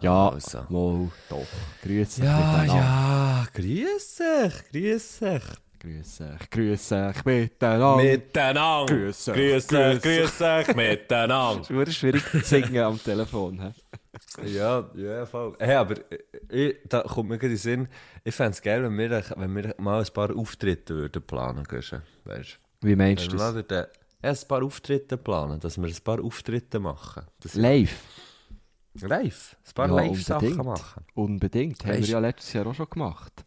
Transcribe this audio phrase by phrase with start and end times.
[0.00, 0.64] Ja, Also.
[0.68, 1.46] wohl, doch.
[1.82, 2.74] Grüß dich Ja, miteinander.
[2.74, 5.42] ja, grüß dich, grüß dich.
[5.80, 7.96] Grüß dich, grüß dich miteinander.
[8.02, 8.94] Miteinander.
[8.94, 11.60] Grüß dich, grüß dich, grüß dich, miteinander.
[11.62, 13.60] Es ist schwierig zu singen am Telefon.
[13.62, 14.48] He?
[14.56, 15.54] Ja, ja, voll.
[15.58, 15.94] Hey, aber
[16.50, 17.88] ich, da kommt mir gerade in den Sinn,
[18.24, 22.02] ich fände es geil, wenn wir, wenn wir mal ein paar Auftritte würden planen würden.
[22.24, 23.36] Weißt Wie meinst du?
[23.36, 23.54] das?
[23.70, 23.86] Ja,
[24.22, 27.24] ein paar Auftritte planen, dass wir ein paar Auftritte machen.
[27.40, 27.96] Das Live?
[28.94, 29.56] Live.
[29.66, 31.04] Ein paar Ja, Live-Sachen machen.
[31.14, 31.84] Unbedingt.
[31.84, 33.44] Haben wir ja letztes Jahr auch schon gemacht.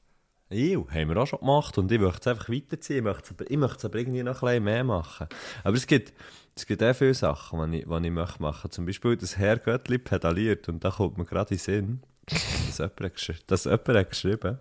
[0.50, 2.98] Ja, haben wir auch schon gemacht und ich möchte es einfach weiterziehen.
[3.00, 5.28] Ich möchte es aber, ich möchte aber irgendwie noch ein bisschen mehr machen.
[5.64, 6.14] Aber es gibt,
[6.56, 8.70] es gibt auch viele Sachen, die ich, die ich möchte machen.
[8.70, 12.78] Zum Beispiel das Herr Göttli pedaliert und da kommt mir gerade in den Sinn, dass
[12.78, 14.60] jemand, dass jemand hat geschrieben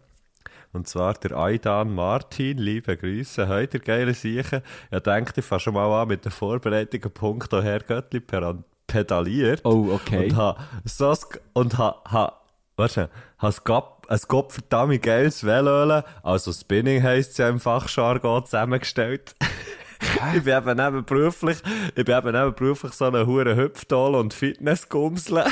[0.72, 4.62] und zwar der Aidan Martin, liebe Grüße, heute geile Siechen.
[4.90, 9.60] Ich denke, ich fange schon mal an mit den Vorbereitungen Punkt Herr Göttli per- pedaliert.
[9.64, 10.26] Oh, okay.
[10.26, 11.14] Und ha so
[11.54, 12.38] und ha, ha
[12.76, 13.08] weißt du,
[13.40, 19.34] ha ein Gott- ein gottverdammt geiles Velöle, also Spinning heisst es ja im Fachjargon, zusammengestellt.
[20.36, 21.58] ich bin eben nebenberuflich,
[21.94, 25.46] ich bin eben nebenberuflich so eine hure Hüpfdoll und Fitnessgumsle.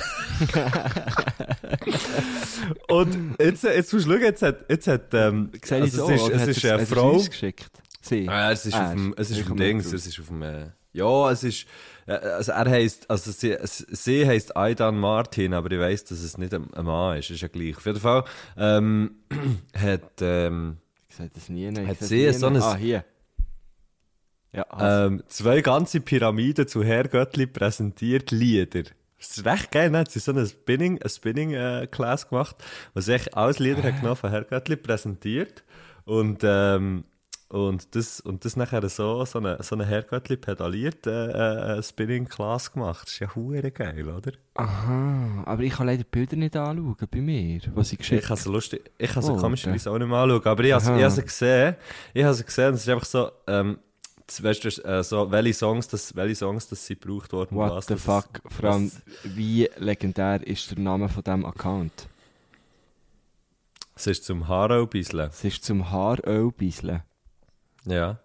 [2.88, 6.10] und jetzt, jetzt musst du schauen, jetzt hat, jetzt hat, ähm, also so?
[6.10, 7.22] es ist, oder es ist eine Frau.
[8.02, 8.28] Sie?
[8.28, 10.42] Ah, es ist Ah, auf dem, es ist auf dem Dings, es ist auf dem,
[10.42, 11.66] äh, ja, es ist,
[12.16, 16.53] also er heisst, also sie, sie heisst Aidan Martin, aber ich weiss, dass es nicht
[16.55, 17.77] ein, Mann ist, ist ja gleich.
[17.77, 18.25] Auf jeden Fall,
[18.56, 19.16] ähm,
[19.77, 21.69] hat, ähm, Ich sage das nie.
[21.69, 22.33] Ich Hat sag sie nie.
[22.33, 23.05] so ein- Ah, hier.
[24.53, 25.06] Ja, also.
[25.15, 28.82] ähm, zwei ganze Pyramiden zu Herr Göttli präsentiert Lieder.
[29.19, 29.99] Das ist recht geil, ne?
[29.99, 32.56] Hat sie so eine Spinning, eine Spinning, äh, Class gemacht,
[32.94, 35.62] wo sie echt alles Lieder hat genommen von Herr Göttli präsentiert.
[36.04, 37.04] Und, ähm,
[37.50, 41.83] und das, und das nachher so, so eine, so eine Herr Göttli pedaliert, äh, äh,
[41.83, 43.03] Spinning Class gemacht.
[43.06, 44.33] Das ist ja hure geil, oder?
[44.55, 48.31] Aha, aber ich kann leider die Bilder nicht anschauen bei mir, was ich geschickt Ich
[48.31, 50.83] habe sie lustig, ich habe sie Oh, komischerweise auch nicht mal anschauen, aber ich habe,
[50.84, 50.97] sie- Aha.
[50.99, 51.77] ich habe sie gesehen,
[52.15, 53.78] ich habe sie gesehen, es ist einfach so, ähm,
[54.41, 57.87] weißt du, äh, so, welche Songs, das, welche Songs, das sie gebraucht worden, What was
[57.87, 58.28] the das- fuck?
[58.49, 58.93] Vor allem,
[59.25, 62.06] wie legendär ist der Name von diesem Account?
[63.97, 65.28] Es ist zum Haarau bisseln.
[65.31, 67.03] Es ist zum Haaröl bisseln.
[67.86, 68.18] Ja.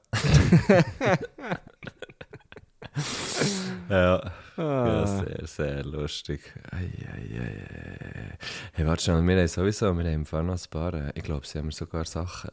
[3.90, 4.32] ja.
[4.58, 6.40] Ja, sehr, sehr lustig.
[6.72, 8.38] Ei, ei, ei.
[8.74, 11.24] Hey, warte schnell, wir haben sowieso, wir haben im Fall noch ein paar, äh, ich
[11.24, 12.52] glaube, sie haben mir sogar Sachen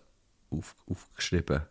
[0.51, 1.63] auf, aufgeschrieben.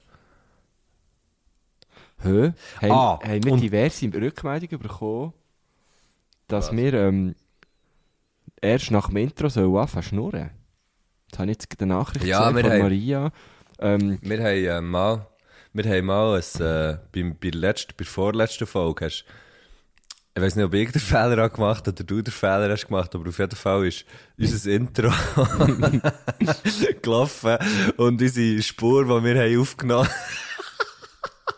[2.24, 2.54] Hä?
[2.82, 5.34] Haben, Ah, haben wir diverse Rückmeldungen bekommen,
[6.48, 7.36] dass wir ähm,
[8.62, 10.52] erst nach dem Intro sollen anfangen zu schnurren?
[11.30, 13.32] Das habe ich jetzt eine Nachricht Ja, von haben- Maria.
[13.82, 15.28] Ähm, Wir haben äh, mal,
[15.74, 19.26] wir haben mal ein, äh, bei, der letzten, bei der vorletzten Folge hast,
[20.34, 23.14] ich weiß nicht, ob ich den Fehler habe gemacht oder du den Fehler hast gemacht,
[23.16, 24.06] aber auf jeden Fall ist
[24.38, 25.10] unser Intro
[27.02, 27.58] gelaufen
[27.98, 30.08] und unsere Spur, die wir haben aufgenommen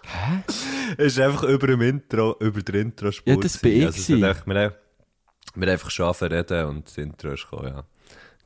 [0.08, 0.44] haben,
[0.98, 3.34] ist einfach über dem Intro, über der Intro-Spur.
[3.34, 4.18] Ja, das bin gewesen.
[4.18, 4.74] ich Also wir, haben,
[5.56, 7.84] wir haben einfach schon reden und das Intro ist gekommen, ja.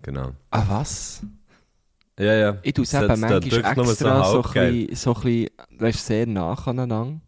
[0.02, 0.34] Genau.
[0.52, 1.22] ah, was?
[2.20, 2.58] Ja, ja.
[2.64, 6.28] Ich tue es eben manchmal extra so, halb ein bisschen, so ein bisschen, weißt, sehr
[6.28, 7.20] nach aneinander.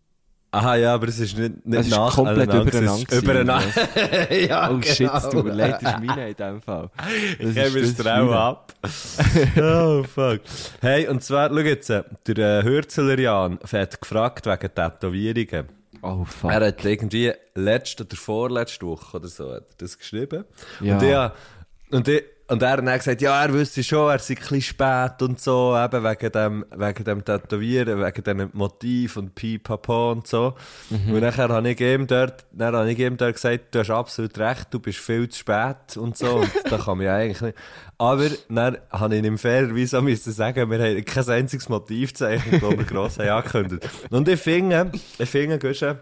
[0.51, 3.65] Aha, ja, aber es ist nicht, nicht Es ist nach komplett aneinander, es ist übereinander
[3.67, 4.33] Übereinander.
[4.47, 5.55] ja, Oh shit, es tut mir genau.
[5.55, 6.89] leid, das ist meine in dem Fall.
[6.97, 8.73] Das Ich gebe es dir auch ab.
[9.61, 10.41] oh, fuck.
[10.81, 15.67] Hey, und zwar, schau jetzt, äh, der äh, Hürzeler Jan hat gefragt wegen Tätowierungen.
[16.01, 16.51] Oh fuck.
[16.51, 20.45] Er hat irgendwie letzte oder vorletzte Woche oder so hat das geschrieben.
[20.81, 20.95] Ja.
[20.95, 24.33] Und, ich, und, ich, und er hat dann gesagt, ja, er wüsste schon, er sei
[24.33, 29.35] ein bisschen spät und so, eben wegen dem, wegen dem Tätowieren, wegen dem Motiv und
[29.35, 30.55] Pipapo und so.
[30.89, 31.13] Mhm.
[31.13, 34.37] Und nachher habe ich ihm dort, dann habe ich ihm dort gesagt, du hast absolut
[34.39, 36.37] recht, du bist viel zu spät und so.
[36.37, 37.57] Und da kann man ja eigentlich nicht.
[37.99, 42.61] Aber dann habe ich ihm fairerweise auch müssen sagen, wir haben kein einziges Motivzeichen, das
[42.61, 43.87] wir gross haben angekündigt.
[44.09, 45.99] Und ich finde, ich finde, Guschen,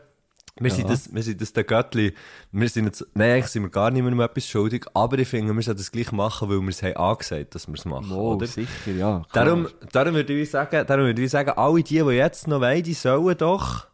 [0.60, 2.14] wir, sind das, wir sind das der Göttli.
[2.52, 5.28] Wir sind jetzt, nein, eigentlich sind wir gar nicht mehr um etwas schuldig, aber ich
[5.28, 8.12] finde, wir sollten das gleich machen, weil wir es haben angesagt, dass wir es machen,
[8.12, 8.48] Oh, oder?
[8.48, 9.24] sicher, ja.
[9.32, 9.46] klar.
[9.46, 12.84] Darum, darum würde ich sagen, darum würde ich sagen, alle die, die jetzt noch wollen,
[12.84, 13.88] die sollen doch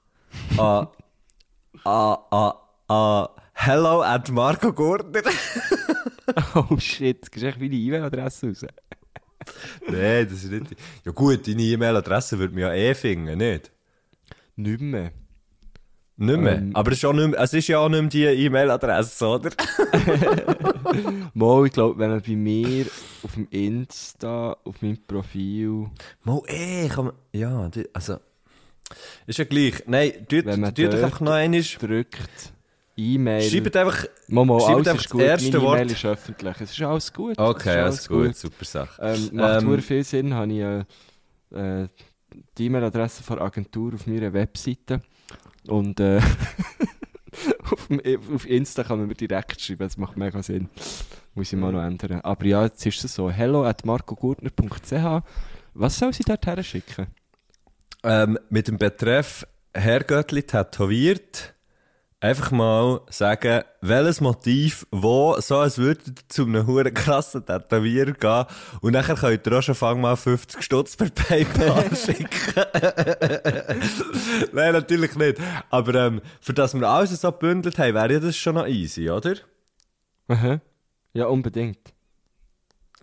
[0.57, 0.87] an,
[1.83, 2.51] an, an,
[2.87, 5.21] an hello at Marco Gurtner
[6.55, 8.65] oh shit, gibst du echt meine E-Mail-Adresse raus?
[9.87, 10.75] Nein, das ist nicht.
[11.05, 13.71] Ja, gut, deine E-Mail-Adresse würde mir ja eh finden, nicht?
[14.55, 15.11] Nicht mehr.
[16.15, 16.57] Nicht mehr.
[16.57, 16.75] Ähm.
[16.75, 19.49] Aber es ist, ja nicht mehr, es ist ja auch nicht mehr die E-Mail-Adresse, oder?
[21.33, 22.85] Mal, ich glaube, wenn man bei mir
[23.23, 25.89] auf dem Insta, auf meinem Profil,
[26.23, 27.13] Mal eh, kann man.
[27.31, 28.17] Ja, also.
[29.25, 29.83] Ist ja gleich.
[29.87, 31.61] Nein, tut, Wenn man tut doch einfach noch einmal.
[31.61, 32.53] drückt,
[32.95, 33.49] E-Mail.
[33.49, 34.05] Schreibt einfach.
[34.27, 35.21] Mal, mal, schreibt alles einfach ist das gut.
[35.21, 35.79] erste Wort.
[35.79, 36.61] E-Mail ist öffentlich.
[36.61, 37.37] Es ist alles gut.
[37.39, 39.01] Okay, ist alles gut, super Sache.
[39.01, 41.87] Ähm, macht Ähm, viel Sinn, habe ich äh, äh,
[42.57, 45.01] die E-Mail-Adresse von der Agentur auf meiner Webseite.
[45.67, 46.19] Und äh,
[47.71, 50.69] auf, dem- auf Insta kann man mir direkt schreiben, das macht mega Sinn.
[51.35, 52.21] Muss ich mal noch ändern.
[52.21, 53.29] Aber ja, jetzt ist es so.
[53.31, 55.23] Hello at marcogurtner.ch
[55.73, 57.07] Was soll sie dort her schicken?
[58.03, 61.53] Ähm, mit dem Betreff Herrgöttli tätowiert.
[62.23, 68.13] Einfach mal sagen, welches Motiv, wo, so als würdet ihr zu einem huren krassen Tätowierer
[68.13, 68.45] gehen.
[68.79, 72.29] Und nachher könnt ihr auch schon fang mal 50 Stutz per PayPal schicken.
[74.53, 75.37] Nein, natürlich nicht.
[75.69, 79.09] Aber ähm, für das wir alles so gebündelt haben, wäre ja das schon noch easy,
[79.09, 79.33] oder?
[80.29, 80.61] Aha.
[81.11, 81.92] Ja, unbedingt.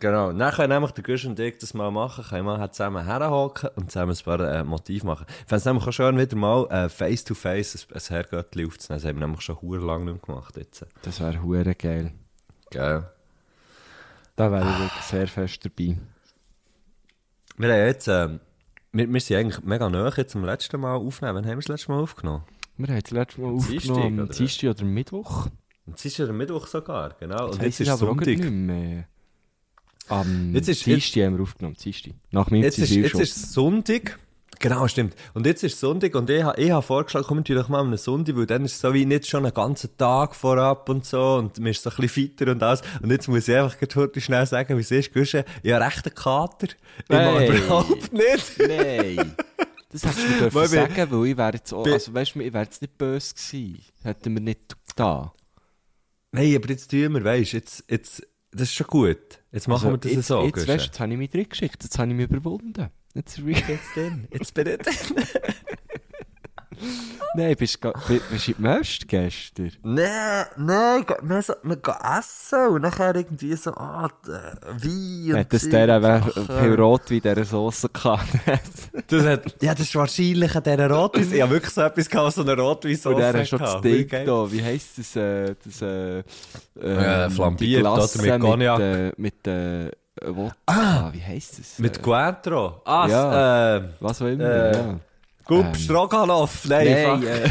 [0.00, 0.32] Genau.
[0.32, 3.93] Können nämlich der Gusch und ich das mal machen, können wir halt zusammen herhocken und
[3.93, 5.26] zusammen ein paar äh, Motiv machen.
[5.29, 9.02] Ich fände es nämlich auch schön, wieder mal äh, face-to-face ein, ein Herrgöttli aufzunehmen.
[9.02, 10.87] Das haben wir nämlich schon hure lang nicht mehr gemacht jetzt.
[11.02, 12.12] Das wäre hure geil.
[12.70, 13.05] Gell.
[14.37, 15.99] Da wäre ich wirklich sehr fest dabei.
[17.58, 18.41] Wir haben jetzt, ähm,
[18.93, 21.35] wir, wir sind eigentlich mega nahe jetzt zum letzten Mal aufnehmen.
[21.37, 22.44] Wann haben wir das letzte Mal aufgenommen?
[22.79, 24.35] Wir haben das letzte Mal Dienstag, aufgenommen, am oder?
[24.35, 25.49] Dienstag oder Mittwoch.
[25.87, 27.49] Jetzt ist ja der Mittwoch sogar, genau.
[27.49, 28.26] Jetzt und jetzt ist auch Sonntag.
[28.26, 29.05] nicht mehr.
[30.08, 32.12] Am Jetzt ist- Dienstag haben wir aufgenommen, Dienstag.
[32.32, 34.19] Nach meinem Jetzt ist, jetzt ist Sonntag.
[34.58, 35.14] Genau, stimmt.
[35.32, 38.37] Und jetzt ist Sonntag und ich, ich habe vorgeschlagen, kommen wir doch mal am Sonntag,
[38.37, 41.58] weil dann ist es so wie nicht schon einen ganzen Tag vorab und so und
[41.61, 42.82] man ist so ein bisschen fitter und alles.
[43.00, 46.14] Und jetzt muss ich einfach heute schnell sagen, wie es ist, ich habe recht einen
[46.14, 46.67] Kater.
[46.67, 47.56] Ich mag Hey.
[47.56, 48.58] überhaupt nicht.
[48.58, 49.35] Nein!
[49.93, 52.64] Das hättest du mir sagen, weil ich wäre jetzt auch, also weißt du, ich wäre
[52.64, 53.79] jetzt nicht böse gewesen.
[54.02, 55.32] Hätten wir nicht da.
[56.32, 59.19] Nein, aber jetzt tun wir, weisst jetzt, jetzt, das ist schon gut.
[59.52, 61.82] Jetzt machen wir das Also jetzt, so, Jetzt, weißt, jetzt habe ich mich drin geschickt,
[61.82, 62.88] jetzt habe ich mich überwunden.
[63.14, 63.38] Jetzt,
[64.32, 64.79] Jetzt bin ich
[67.34, 67.92] Nein, bist du
[68.30, 69.70] bist, du Möst gestern?
[69.84, 75.38] Nein, nein, wir, so, wir gehen essen und nachher irgendwie so, ah, d- Wein und
[75.40, 78.26] Hat das Zeug, der viel Rotwein in dieser Sauce gehabt?
[79.06, 81.30] Das hat, ja, das ist wahrscheinlich an dieser Rotweiss.
[81.32, 83.14] Ich habe wirklich so etwas gehabt, so eine Rotweissauce.
[83.14, 83.80] Und er hat schon das.
[83.80, 86.22] Ding da, wie heisst das, äh, das, äh, Äh,
[87.24, 88.08] ähm, flambiert, oder?
[88.20, 88.78] Mit Cognac.
[88.78, 89.90] Mit, äh, mit äh,
[90.26, 91.78] Wodka, wie heisst das?
[91.78, 92.80] Mit äh, Cointreau.
[92.84, 93.76] Ah, Ja.
[93.76, 95.00] äh, was auch immer, äh, ja.
[95.50, 96.64] Gub Ähm, Stroganoff.
[96.69, 96.87] Nein,
[97.20, 97.50] Nein, äh,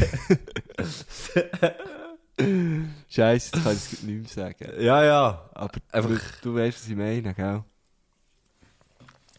[3.10, 4.82] Scheiße, jetzt kann ich es nicht mehr sagen.
[4.82, 5.50] Ja, ja.
[5.54, 6.10] Aber Einfach-
[6.42, 7.64] du, du weißt, was ich meine, gell?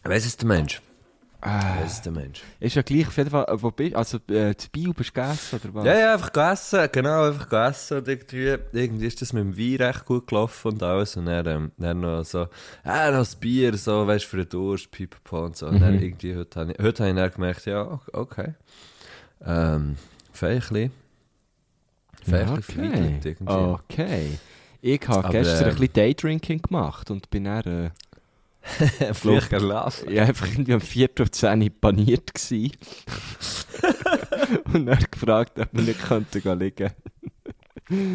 [0.03, 0.79] Weiss es der Mensch?
[1.43, 1.47] Äh,
[1.81, 2.43] Weiss es der Mensch?
[2.59, 5.13] ist ja gleich, auf jeden Fall, äh, wo bist Also, äh, das Bio bist du
[5.21, 5.85] gegessen, oder was?
[5.85, 9.87] Ja, ja, einfach gegessen, genau, einfach gegessen und irgendwie, irgendwie ist das mit dem Wein
[9.87, 12.43] recht gut gelaufen und alles und dann, ähm, dann noch so,
[12.85, 15.95] äh, noch das Bier, so, weißt du, für den Durst, pipapo und so und dann
[15.95, 16.03] Mhm.
[16.03, 18.53] irgendwie, heute habe ich, heute habe ich dann gemerkt, ja, ok- okay,
[19.43, 19.97] ähm,
[20.33, 20.91] Feichli,
[22.23, 22.61] Feichli okay.
[22.61, 23.73] verweigert irgendwie.
[23.73, 24.39] okay.
[24.81, 27.89] Ich habe Aber, gestern ähm, ein bisschen Daydrinking gemacht und bin dann, äh,
[29.13, 32.31] Vielleicht ich war einfach irgendwie um 4 Uhr 10 Uhr paniert
[34.73, 36.91] und dann gefragt, ob wir nicht könnten gehen liegen.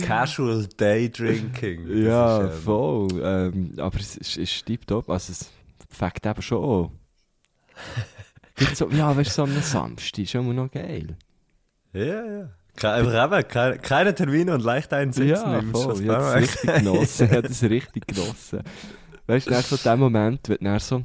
[0.01, 1.87] Casual Day Drinking.
[1.89, 3.09] Das Ja, ist, ähm, voll.
[3.23, 5.11] Ähm, aber es ist, ist tiptop.
[5.11, 5.51] Also es
[5.91, 6.91] fängt eben schon an.
[8.75, 11.17] So, ja, weißt du, so am Samstag ist immer noch geil.
[11.93, 12.49] Ja, ja.
[12.75, 15.29] Ke- Einfach eben, keine, keine Termine und leicht einen Sitzen.
[15.31, 16.01] ja, voll.
[16.03, 17.25] Ich habe das richtig genossen.
[17.27, 18.61] Ich habe das richtig genossen.
[19.27, 21.05] Weißt du, so der Moment, wenn dann so...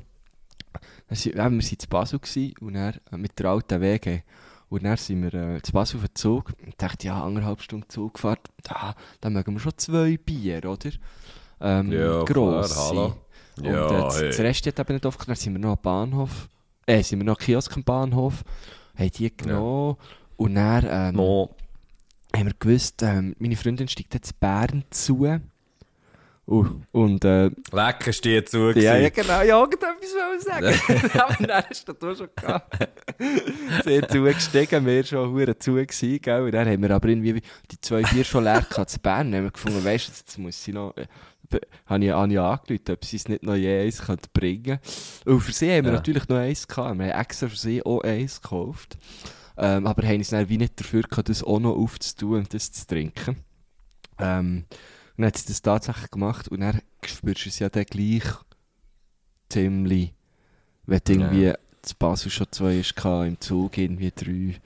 [1.07, 4.21] Dann sind, ja, wir waren zu Basel gewesen, und dann, äh, mit der alten WG.
[4.69, 6.53] Und dann sind wir äh, zu Basel auf den Zug.
[6.65, 10.91] Und dachte, ja, anderthalb Stunden Zugfahrt, da, da mögen wir schon zwei Bier, oder?
[11.59, 12.73] Ähm, Ja, grosse.
[12.73, 13.15] klar, hallo.
[13.57, 14.27] Und Ja, äh, das, hey.
[14.29, 15.29] das Rest hat eben nicht aufgehört.
[15.29, 16.47] Dann sind wir noch am Bahnhof.
[16.85, 18.43] Äh, sind wir noch am Kiosk am Bahnhof.
[18.97, 19.97] Haben die genommen.
[20.37, 21.53] Und dann ähm, No.
[22.35, 25.27] haben wir gewusst, ähm, meine Freundin steigt jetzt Bern zu.
[26.48, 28.71] Uh, und äh, Lecker steht zu.
[28.71, 31.12] ja, ja, genau, ja, irgendetwas wollte ich sagen.
[31.19, 32.89] Aber dann hast du das schon gehabt.
[33.86, 36.41] Sie hat zugestiegen, wir schon hure zu gewesen, gell?
[36.41, 39.33] Und dann haben wir aber irgendwie die zwei Bier schon leer gehabt zu Bern.
[39.33, 41.05] Haben wir gefunden, weißt du, jetzt muss sie noch, äh,
[41.48, 44.79] be- habe ich Anja angerufen, ob sie es nicht noch je eins könnte bringen
[45.25, 45.98] Und für sie haben wir Ja.
[46.00, 46.98] natürlich noch eins gehabt.
[47.00, 48.98] Wir haben extra für sie auch eins gekauft.
[49.57, 52.71] Ähm, aber haben uns dann wie nicht dafür gehabt, das auch noch aufzutun und das
[52.71, 53.38] zu trinken.
[54.19, 54.65] Ähm,
[55.17, 58.23] dann hat sie das tatsächlich gemacht und dann spürst du es ja dann gleich
[59.49, 60.13] ziemlich,
[60.85, 61.55] wenn du irgendwie Ja.
[61.81, 62.95] zu Basel schon zwei ist,
[63.27, 64.59] im Zug irgendwie drei.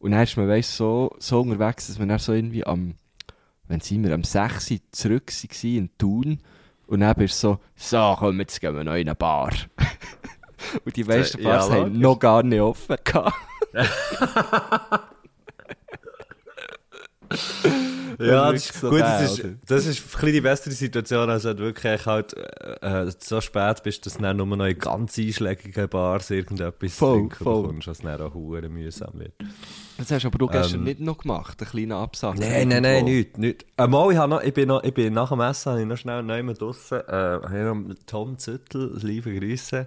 [0.00, 2.94] Und dann ist man, weißt, so, so unterwegs, dass man dann so irgendwie am,
[3.66, 6.40] wenn sind wir, am 6 Uhr zurück waren in Thun
[6.86, 9.52] und dann bist du so, so, komm, jetzt gehen wir noch in eine Bar.
[10.84, 11.98] und die meisten Ja, Bars haben logisch.
[11.98, 13.34] noch gar nicht offen gehabt.
[18.28, 21.44] Ja, das ist, so gut, das ist, das ist ein bisschen die bessere Situation, als
[21.44, 25.18] wenn du wirklich halt äh, so spät bist, dass du dann nur noch in ganz
[25.18, 27.62] einschlägigen Bars irgendetwas Voll, trinken voll.
[27.62, 29.32] bekommst, was dann auch mühsam wird.
[29.98, 32.38] Das hast aber du gestern Ähm, nicht noch gemacht, einen kleinen Absatz.
[32.38, 33.10] Nein, nein, nein, irgendwo.
[33.10, 33.38] nicht.
[33.38, 33.66] nicht.
[33.76, 35.96] Einmal, ich, hab noch, ich, bin noch, ich bin nach dem Essen habe ich noch
[35.96, 39.86] schnell neu draussen, äh, habe ich noch mit Tom Züttel, liebe Grüße,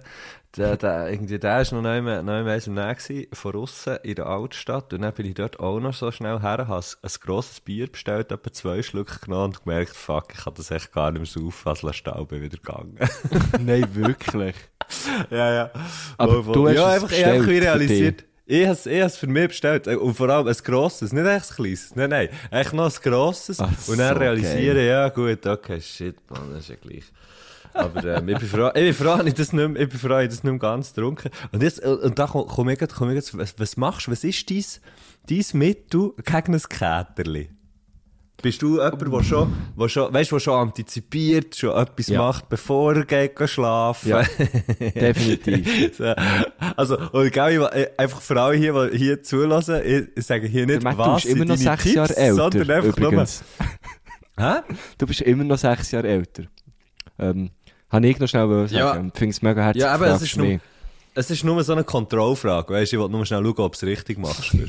[0.58, 4.92] der, der, irgendwie, der ist noch neu, neu im Nähe von aussen in der Altstadt
[4.92, 7.90] und dann bin ich dort auch noch so schnell her, habe ein, ein grosses Bier
[7.90, 11.42] bestellt, etwa zwei Schlücke genommen und gemerkt, fuck, ich kann das echt gar nicht mehr
[11.42, 12.98] saufen, als Stau bin wieder gegangen.
[13.60, 14.56] Nein, wirklich.
[15.30, 15.70] ja, ja.
[16.18, 19.86] Aber Voll, du hast ja, einfach, ich habe realisiert, ich habe es für mich bestellt.
[19.86, 21.96] äh, Und vor allem ein grosses, nicht echt ein kleines.
[21.96, 22.28] Nein, nein.
[22.50, 23.60] Echt noch ein grosses.
[23.60, 27.04] Ach, und dann so realisieren, ja gut, okay, shit, man, das ist ja gleich.
[27.74, 30.18] Aber ähm, ich bin froh, ich bin froh, ich das nicht mehr, ich bin froh,
[30.18, 31.30] ich das nicht mehr ganz getrunken.
[31.52, 34.06] Und jetzt, und und da komme komm ich, grad- komm ich grad- was, was machst
[34.06, 34.64] du, was ist dein,
[35.28, 37.48] dein Mittel gegen ein Käterli?
[38.42, 42.18] Bist du jemand, der schon, der schon, weißt, der schon antizipiert, schon etwas Ja.
[42.22, 44.08] macht, bevor er geht schlafen?
[44.08, 44.22] Ja,
[44.80, 45.96] definitiv.
[45.96, 46.12] So,
[46.76, 50.66] also, und gell, ich, einfach für alle hier, die hier zulassen, ich, ich sage hier
[50.66, 53.44] nicht, Matt, du was bist immer sind noch sechs Tipps, Jahre älter, sondern einfach übrigens.
[53.58, 53.68] nur...
[54.54, 54.60] Hä?
[54.98, 56.42] Du bist immer noch sechs Jahre älter.
[57.18, 57.50] Ähm,
[57.90, 58.78] habe ich noch schnell wollen sagen.
[58.78, 58.92] Ja.
[58.92, 59.82] Und finde es mega herzlich.
[59.84, 60.58] Ja, aber es ist nur.
[61.14, 63.76] Es ist nur so eine Kontrollfrage, weißt du, ich will nur schnell schauen, ob du
[63.76, 64.54] es richtig machst.
[64.54, 64.66] äh.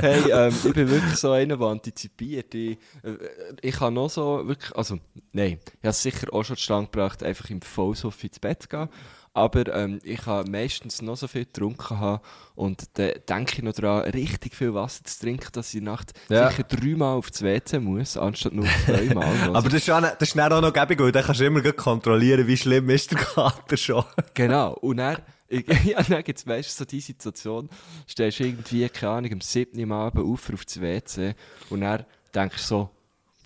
[0.00, 2.54] Hey, ähm, ich bin wirklich so einer, der antizipiert.
[2.54, 3.16] Ich, äh,
[3.60, 4.98] ich habe noch so wirklich, also,
[5.32, 8.68] nein, ich habe es sicher auch schon zustande gebracht, einfach im Vollsuff ins Bett zu
[8.68, 8.88] gehen.
[9.34, 12.20] Aber ähm, ich habe meistens noch so viel getrunken haben
[12.54, 15.94] und dann denke ich noch daran, richtig viel Wasser zu trinken, dass ich in der
[15.94, 16.50] Nacht Ja.
[16.50, 19.24] sicher dreimal aufs WC muss, anstatt nur zweimal.
[19.24, 21.46] Also, Aber das ist, schon, das ist dann auch noch gäbig, weil dann kannst du
[21.46, 24.04] immer kontrollieren, wie schlimm ist der Kater schon.
[24.34, 24.74] Genau.
[24.74, 25.16] Und dann,
[25.84, 27.70] ja, dann gibt es meistens so die Situation,
[28.06, 29.78] stehst du irgendwie, keine Ahnung, am 7.
[29.90, 31.34] Uhr Abend auf aufs WC
[31.70, 32.90] und dann denkst du so,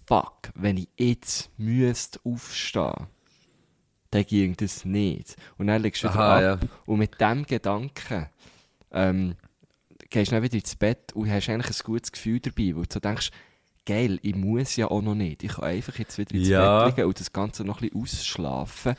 [0.05, 3.07] fuck, wenn ich jetzt müsste aufstehen,
[4.11, 5.37] dann ging das nicht.
[5.59, 8.27] Und dann legst du wieder Aha, ab und mit dem Gedanken
[8.93, 9.35] ähm,
[10.11, 12.93] gehst du dann wieder ins Bett und hast eigentlich ein gutes Gefühl dabei, weil du
[12.95, 13.31] so denkst,
[13.85, 15.43] geil, ich muss ja auch noch nicht.
[15.45, 16.85] Ich kann einfach jetzt wieder ins Ja.
[16.87, 18.95] Bett liegen und das Ganze noch ein bisschen ausschlafen.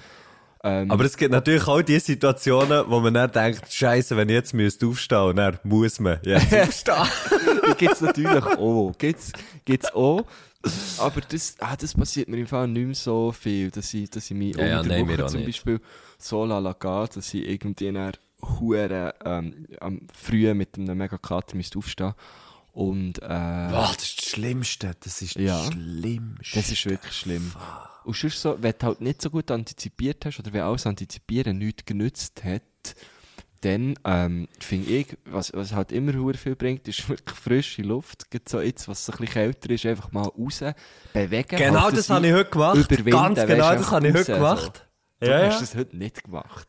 [0.64, 4.34] Ähm, Aber es gibt natürlich auch die Situationen, wo man dann denkt, Scheiße, wenn ich
[4.36, 6.52] jetzt müsste aufstehen, und dann muss man jetzt
[6.90, 7.76] aufstehen.
[7.78, 8.92] gibt es natürlich auch.
[8.98, 9.32] Gibt's,
[9.66, 10.24] gibt's auch.
[11.00, 14.30] Aber das, ah, das passiert mir im Fall nicht mehr so viel, dass ich, dass
[14.32, 15.48] ich mich Ja, ja, nein, Woche zum nicht.
[15.48, 15.82] Beispiel
[16.18, 18.12] so la gehen, dass ich irgendwie dann
[18.42, 22.14] hure, ähm, am Früh mit einem mega Kater müsste aufstehen.
[22.72, 24.92] Und, äh, Boah, das ist das Schlimmste.
[25.00, 25.58] Das ist Ja.
[25.66, 26.56] das Schlimmste.
[26.60, 27.52] das ist wirklich schlimm.
[28.04, 31.58] Und sonst so, wenn du halt nicht so gut antizipiert hast oder wenn alles Antizipieren
[31.58, 32.62] nichts genützt hat,
[33.68, 38.30] dann ähm, finde ich, was, was halt immer viel bringt, ist wirklich frische Luft.
[38.32, 40.64] Gerade so jetzt, was so ein bisschen kälter ist, einfach mal raus,
[41.14, 41.58] bewegen.
[41.58, 42.78] Genau halt das habe ich heute gemacht.
[42.78, 44.84] Überwinden, Ganz weisst genau das habe ich heute gemacht.
[45.20, 45.26] So.
[45.26, 45.60] Du Ja, hast ja.
[45.62, 46.68] das heute nicht gemacht.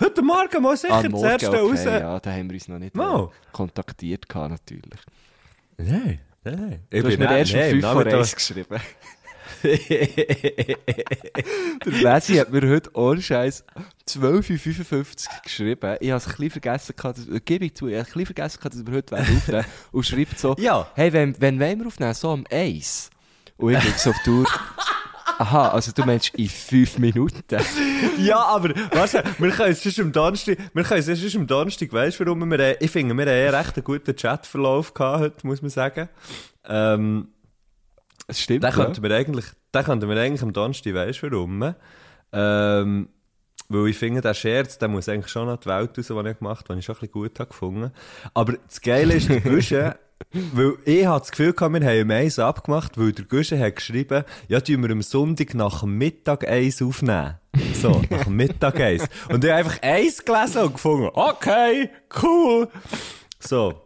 [0.00, 1.84] Heute Morgen mal sicher das Morgen, erste okay, raus.
[1.84, 5.00] ja, da haben wir uns noch nicht äh, kontaktiert gehabt, natürlich.
[5.76, 6.80] Nein, nein.
[6.90, 8.76] Ich Du hast mir erst um nein, 5 vor Nachmittag- 1 geschrieben.
[11.86, 13.64] Der Lesi hat mir heute ohne Scheiß
[14.08, 15.04] 12.55 Uhr
[15.42, 15.96] geschrieben.
[16.00, 18.60] Ich habe es ein bisschen vergessen, dass, gebe ich zu, ich habe ein bisschen vergessen,
[18.62, 20.86] dass wir heute aufnehmen Und schreibt so, Ja.
[20.94, 22.14] hey, wenn, wenn wollen wir aufnehmen?
[22.14, 23.10] So am 1.
[23.56, 24.46] Und ich schaue so auf Uhr.
[25.38, 27.42] Aha, also du meinst in 5 Minuten?
[28.18, 31.46] Ja, aber, weißt du, wir können es sonst am Donnerstag, wir können es sonst am
[31.46, 34.92] Donnerstag, weißt du, warum wir, äh, ich finde, wir haben eh recht einen guten Chatverlauf
[34.92, 36.08] gehabt heute, muss man sagen.
[36.68, 37.28] Ähm,
[38.26, 38.76] Es stimmt, den ja.
[38.76, 41.74] könnten wir eigentlich, den könnten wir eigentlich am Donnerstag, weißt du, warum?
[42.32, 43.08] Ähm,
[43.68, 46.38] weil ich finde, der Scherz, der muss eigentlich schon noch die Welt raus, den ich
[46.38, 47.90] gemacht habe, den ich schon ein bisschen gut habe gefunden.
[48.34, 49.96] Aber das Geile ist, der Gusche,
[50.52, 54.24] weil ich hatte das Gefühl wir haben um eins abgemacht, weil der Gusche hat geschrieben,
[54.48, 57.38] ja, tun wir am Sonntag nach dem Mittag eins aufnehmen.
[57.74, 59.06] So, nach dem Mittag eins.
[59.28, 61.90] Und ich habe einfach eins gelesen und gefunden, okay,
[62.22, 62.68] cool.
[63.38, 63.83] So.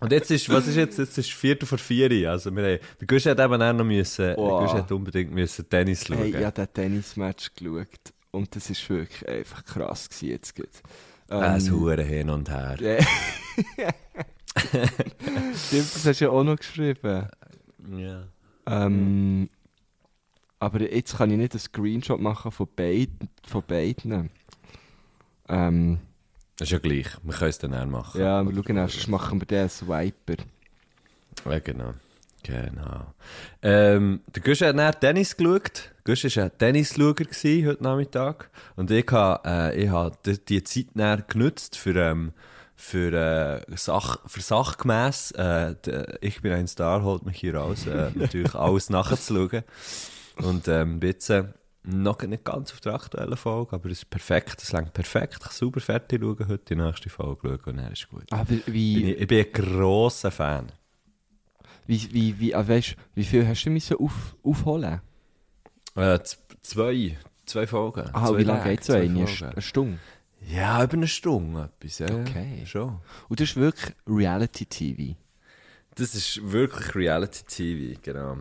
[0.00, 0.98] Und jetzt ist, was ist jetzt?
[0.98, 2.30] Jetzt ist Viertel vor vier.
[2.30, 5.68] Also, wir haben, der Gusch hat eben auch noch müssen, der Gusch hat unbedingt müssen
[5.68, 6.18] Tennis schauen.
[6.18, 7.86] Hey, ich habe den Tennismatch geschaut.
[8.30, 10.54] Und das war wirklich einfach krass gewesen jetzt.
[10.54, 10.70] gerade.
[11.30, 12.76] Ähm, Ein Huren hin und her.
[12.80, 12.98] Ja.
[15.54, 17.28] Stimmt, das hast du ja auch noch geschrieben.
[17.96, 18.24] Ja.
[18.66, 19.48] Ähm,
[20.58, 23.10] aber jetzt kann ich nicht einen Screenshot machen von, beid,
[23.46, 24.30] von beiden.
[25.48, 25.98] Ähm,
[26.60, 27.06] Das ist ja gleich.
[27.22, 28.20] Wir können es dann auch machen.
[28.20, 30.44] ja, wir schauen erst, machen wir den als Wiper.
[31.46, 31.94] Ja, genau.
[32.42, 33.14] Genau.
[33.62, 35.90] Ähm, der Gusch hat nach Tennis geschaut.
[36.04, 38.50] Gusch war ein Tennisschauer heute Nachmittag.
[38.76, 42.34] Und ich habe äh, ich ha die, die Zeit dann genutzt für, ähm,
[42.76, 45.76] für, äh, Sach, für sachgemäss, äh,
[46.20, 49.64] ich bin ein Star, holt mich hier raus, äh, natürlich alles nachzuschauen.
[50.36, 51.44] Und ähm, äh,
[51.82, 55.34] noch nicht ganz auf der aktuellen Folge, aber es ist perfekt, es längt perfekt.
[55.34, 58.24] Ich kann sauber fertig schauen, heute die nächste Folge schauen und dann ist gut.
[58.30, 60.72] Aber Bin wie, ich, ich bin ein grosser Fan.
[61.86, 65.00] wie, wie, wie, ah, weißt, wie viel hast du müssen auf, aufholen?
[65.94, 66.18] Äh,
[66.62, 68.10] zwei, zwei Folgen.
[68.12, 69.26] Ah, zwei wie lange geht so eine?
[69.26, 69.98] Eine Stunde?
[70.48, 72.06] Ja, über eine Stunde etwas, ja.
[72.06, 72.64] Okay.
[72.66, 73.00] Schon.
[73.28, 75.16] Und das ist wirklich Reality-TV.
[75.96, 78.38] Das ist wirklich Reality-TV, genau.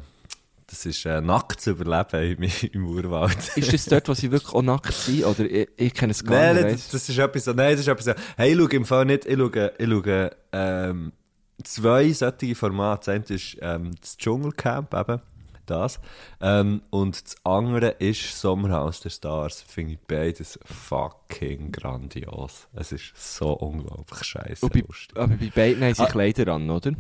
[0.70, 3.58] Das ist äh, nackt zu überleben im, im Urwald.
[3.58, 5.26] Ist das dort, wo sie wirklich auch nackt sind?
[5.26, 6.64] Oder ich, ich kenne es gar Nein, nicht.
[6.64, 8.14] nein, das, das ist etwas nein, das ist etwas so.
[8.38, 11.12] Hey, ich schaue im Fall nicht, ich schaue, ich schaue ähm,
[11.64, 13.00] zwei solche Formate.
[13.00, 15.22] Das eine ist ähm, das Dschungelcamp, eben,
[15.70, 16.00] das.
[16.42, 19.62] Ähm, und das andere ist Sommerhaus der Stars.
[19.62, 22.68] Finde ich beides fucking grandios.
[22.74, 24.84] Es ist so unglaublich scheiße bei,
[25.16, 26.08] aber bei beiden haben sie Ah.
[26.08, 26.94] Kleider an, oder?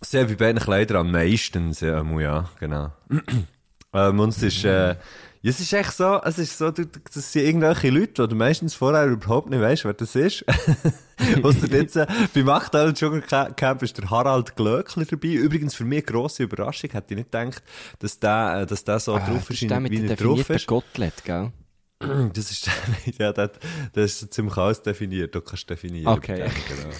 [0.00, 2.92] Sehr bei beiden Kleidern am meisten, ja, ja genau.
[3.92, 4.96] ähm, und es ist, äh,
[5.42, 8.28] ja, es ist echt so, es ist so, du, du- das sind irgendwelche Leute, die
[8.28, 10.44] du meistens vorher überhaupt nicht weißt, wer das ist.
[11.42, 15.28] Ausser jetzt, äh, beim aktuellen Dschungelcamp ist der Harald Glöckler dabei.
[15.28, 17.62] Übrigens für mich eine grosse Überraschung, hätte ich nicht gedacht,
[18.00, 20.66] dass der, äh, dass der so Ah, drauf ist, ist der wie er drauf ist.
[20.66, 21.52] Gottlet, gell?
[22.00, 22.70] Das ist,
[23.18, 23.50] ja, das,
[23.92, 25.34] das ist ziemlich alles definiert.
[25.34, 26.06] Du kannst definieren.
[26.06, 26.38] Okay.
[26.38, 26.94] Ja, genau.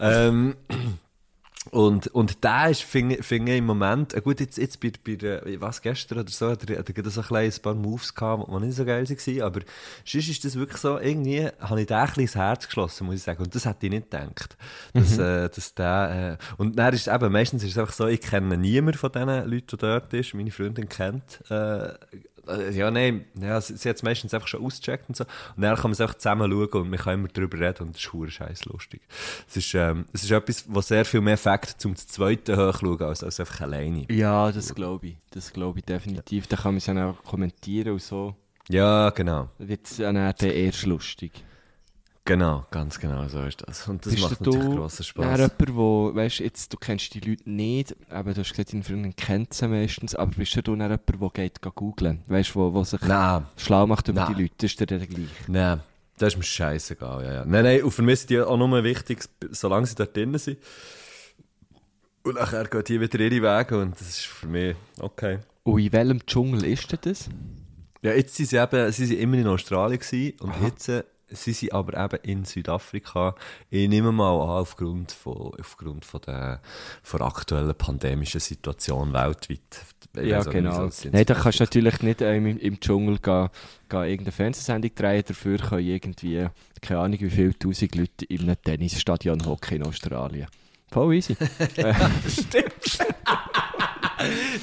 [0.00, 0.56] ähm,
[1.70, 4.90] und, und der ist, finde ich, finde ich im Moment, äh, gut, jetzt, jetzt bei,
[5.04, 8.12] bei der, was, gestern oder so, hat er, hat er so ein, kleines paar Moves
[8.12, 9.60] gehabt, die nicht so geil waren, aber
[10.04, 13.16] sonst ist das wirklich so, irgendwie habe ich da ein bisschen ins Herz geschlossen, muss
[13.16, 14.56] ich sagen, und das hätte ich nicht gedacht,
[14.92, 18.20] dass, äh, dass der, äh, und dann ist eben, meistens ist es einfach so, ich
[18.20, 21.94] kenne niemanden von diesen Leuten, die dort ist, meine Freundin kennt, äh,
[22.72, 25.24] ja, nein, ja, sie, hat es meistens einfach schon ausgecheckt und so.
[25.56, 27.94] Und dann kann man es einfach zusammen schauen und man kann immer darüber reden und
[27.94, 29.02] das ist scheiß lustig.
[29.48, 33.22] Es ist, ähm, es ist etwas, was sehr viel mehr Fakt zum zweiten hochschauen als,
[33.22, 34.06] als einfach alleine.
[34.10, 35.16] Ja, das glaube ich.
[35.30, 36.46] Das glaube ich definitiv.
[36.46, 38.34] Da kann man es dann auch kommentieren und so.
[38.68, 39.48] Ja, genau.
[39.58, 41.44] Wird es dann auch erst lustig.
[42.24, 43.88] Genau, ganz genau, so ist das.
[43.88, 45.38] Und das Bist macht natürlich grossen Spass.
[45.38, 49.16] jemand, wo, weißt jetzt, du kennst die Leute nicht, aber du hast gesagt, deine Freundin
[49.16, 52.22] kennt sie meistens, aber bist du dann jemand, der geht googlen?
[52.28, 54.36] Weißt du, wo, wo sich Nein, schlau macht über Nein.
[54.36, 54.66] die Leute?
[54.66, 55.26] Ist dir der gleich?
[55.48, 55.80] nein,
[56.16, 57.44] das ist mir scheißegal, ja, ja.
[57.44, 60.58] Nein, nein, und für mich sind die auch nur wichtig, solange sie dort drinnen sind.
[62.22, 65.40] Und nachher gehen die wieder ihre Wege und das ist für mich okay.
[65.64, 67.28] Und in welchem Dschungel ist denn das?
[68.00, 70.66] Ja, jetzt sind sie eben, sie sind immer in Australien gewesen und Aha.
[70.66, 70.88] jetzt
[71.32, 73.34] sie sind aber eben in Südafrika.
[73.70, 76.60] Ich nehme mal an, aufgrund von, aufgrund von der,
[77.02, 79.84] von der aktuellen pandemischen Situation weltweit.
[80.16, 80.88] Ja, nicht, genau.
[81.10, 83.48] Nein, da kannst du natürlich nicht ähm, im, im Dschungel gehen,
[83.88, 86.46] gehen irgendeine Fernsehsendung drehen, dafür können irgendwie,
[86.82, 90.48] keine Ahnung wie viele tausend Leute in einem Tennisstadion hocken in Australien.
[90.90, 91.36] Voll easy.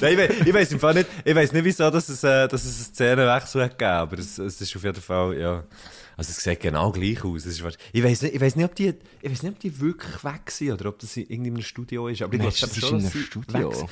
[0.00, 2.48] Nein, ich, we- ich weiss im Fall nicht, ich weiss nicht, wieso dass es, äh,
[2.48, 5.64] dass es einen Szenenwechsel hat gegeben, aber es, es ist auf jeden Fall, ja.
[6.16, 7.46] Also es sieht genau gleich aus.
[7.46, 10.50] Ist, ich weiss nicht, ich nicht, ob die, ich weiss nicht, ob die wirklich weg
[10.50, 12.20] sind oder ob das in irgendeinem Studio ist.
[12.20, 13.88] Aber ich glaube das schon, ist in einem Studio?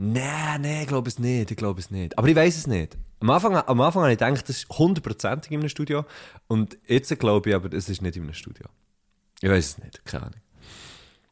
[0.00, 2.16] Nein, nein, ich glaube es nicht, ich glaube es nicht.
[2.18, 2.96] Aber ich weiss es nicht.
[3.20, 6.04] Am Anfang, am Anfang habe ich gedacht, das ist hundertprozentig in einem Studio.
[6.48, 8.66] Und jetzt glaube ich aber, es ist nicht in einem Studio.
[9.40, 10.40] Ich weiß es nicht, keine Ahnung.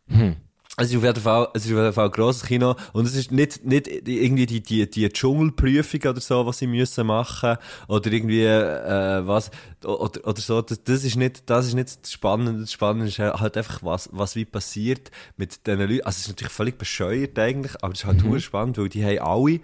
[0.09, 0.37] Hm.
[0.79, 2.77] Es ist auf jeden Fall, es ist auf jeden Fall ein grosses Kino.
[2.93, 7.07] Und es ist nicht, nicht irgendwie die, die, die Dschungelprüfung oder so, was sie müssen
[7.07, 7.57] machen.
[7.89, 9.51] Oder irgendwie, äh, was,
[9.83, 10.61] oder, oder so.
[10.61, 12.61] Das, das ist nicht, das ist nicht das Spannende.
[12.61, 16.05] Das Spannende ist halt einfach, was, was wie passiert mit diesen Leuten.
[16.05, 18.39] Also, es ist natürlich völlig bescheuert eigentlich, aber es ist halt mhm.
[18.39, 19.61] spannend, weil die haben alle,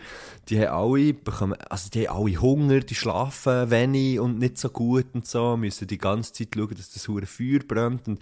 [0.48, 4.70] die haben alle bekommen, also die haben alle Hunger, die schlafen wenig und nicht so
[4.70, 8.18] gut und so, müssen die ganze Zeit schauen, dass das hure Feuer brennt und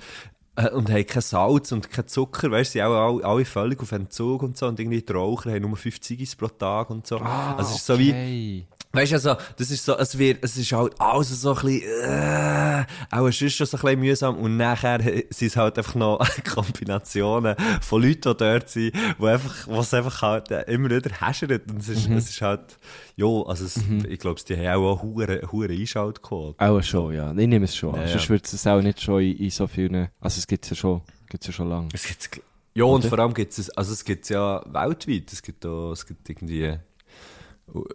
[0.72, 3.80] und haben kein Salz und kein Zucker, weißt du, sie sind auch alle, alle völlig
[3.80, 7.06] auf Entzug und so und irgendwie die Raucher haben nur 5 Ziggis pro Tag und
[7.06, 7.18] so.
[7.18, 8.66] Ah, also es ist so wie, okay.
[8.92, 11.82] Weißt du, also, das ist so, es wird, es ist halt alles so ein bisschen,
[12.02, 15.00] äh, auch es ist schon so ein bisschen mühsam und nachher
[15.30, 16.18] sind es halt einfach noch
[16.54, 21.70] Kombinationen von Leuten, die dort sind, wo einfach, was einfach halt äh, immer wieder häschert
[21.70, 22.16] und es ist, Mhm.
[22.16, 22.78] es ist halt,
[23.16, 23.76] ja, also es,
[24.08, 26.58] ich glaube, die haben auch eine hure, hure Einschaltquote.
[26.58, 27.30] Auch schon, ja.
[27.30, 27.94] Ich nehme es schon.
[27.94, 28.00] An.
[28.02, 28.08] ja.
[28.08, 30.08] Sonst würde es auch nicht schon in, in so vielen.
[30.20, 31.88] Also, es gibt es ja schon, gibt's ja schon lange.
[31.92, 32.40] Es gibt,
[32.74, 33.08] Ja, und Oder?
[33.08, 36.74] vor allem gibt es, also es gibt ja weltweit, es gibt da, es gibt irgendwie,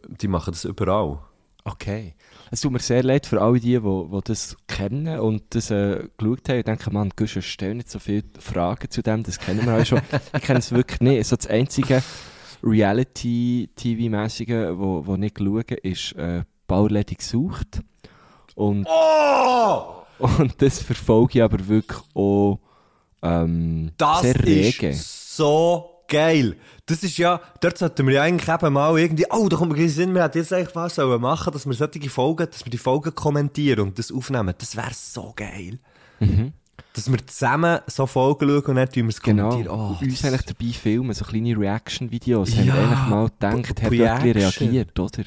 [0.07, 1.19] die machen das überall.
[1.67, 2.13] Okay.
[2.51, 6.07] Es tut mir sehr leid für alle die, die, die das kennen und das äh,
[6.15, 6.59] geschaut haben.
[6.59, 9.85] Ich denke, man, Guschen, stell nicht so viele Fragen zu dem, das kennen wir alle
[9.85, 9.99] schon.
[10.35, 11.25] ich kenne es wirklich nicht.
[11.25, 12.03] So das einzige
[12.63, 17.81] Reality-TV-mäßige, wo, wo ich schaue, ist äh, Bauleitung sucht.
[18.55, 20.03] Und, Oh!
[20.19, 22.59] und das verfolge ich aber wirklich auch
[23.21, 24.89] ähm, Das sehr rege.
[24.89, 26.55] ist so geil.
[26.85, 29.77] Das ist ja, dort sollten wir ja eigentlich eben mal irgendwie, oh, da kommt mir
[29.77, 32.69] gleich Sinn, wir hätten jetzt eigentlich was sollen machen, dass wir solche Folgen, dass wir
[32.71, 34.53] die Folgen kommentieren und das aufnehmen.
[34.57, 35.79] Das wäre so geil.
[36.93, 39.49] Dass wir zusammen so Folgen schauen und dann tun wir es Genau.
[39.49, 39.75] kommentieren.
[39.77, 42.55] Oh, und uns eigentlich dabei filmen, so kleine Reaction-Videos.
[42.55, 44.31] Haben Ja, wir eigentlich mal gedacht, hat Reaction.
[44.69, 45.23] reagiert, oder?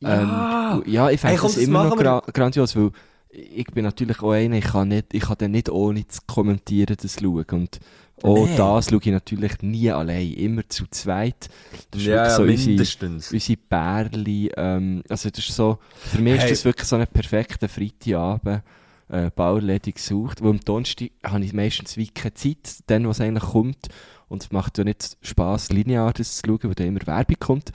[0.00, 0.72] Ja.
[0.74, 2.90] Ähm, ja, ich Hey, fände komm, das immer noch gra grandios, weil
[3.30, 6.96] ich bin natürlich auch einer, ich kann, nicht, ich kann dann nicht ohne zu kommentieren
[7.00, 7.44] das schauen.
[7.52, 7.80] Und
[8.22, 8.56] auch Nee.
[8.56, 11.48] das schaue ich natürlich nie allein, immer zu zweit.
[11.90, 13.32] Das ist ja, wirklich so unsere, mindestens.
[13.32, 16.50] unsere Bärli, ähm, also das ist so, für mich Hey.
[16.50, 18.62] ist das wirklich so ein perfekter Freitagabend,
[19.08, 23.44] äh, Bauerledig gesucht, weil am Donnerstag habe ich meistens wie keine Zeit, dann, was eigentlich
[23.50, 23.88] kommt,
[24.28, 27.72] und es macht ja nicht Spass, linear das zu schauen, weil da immer Werbung kommt,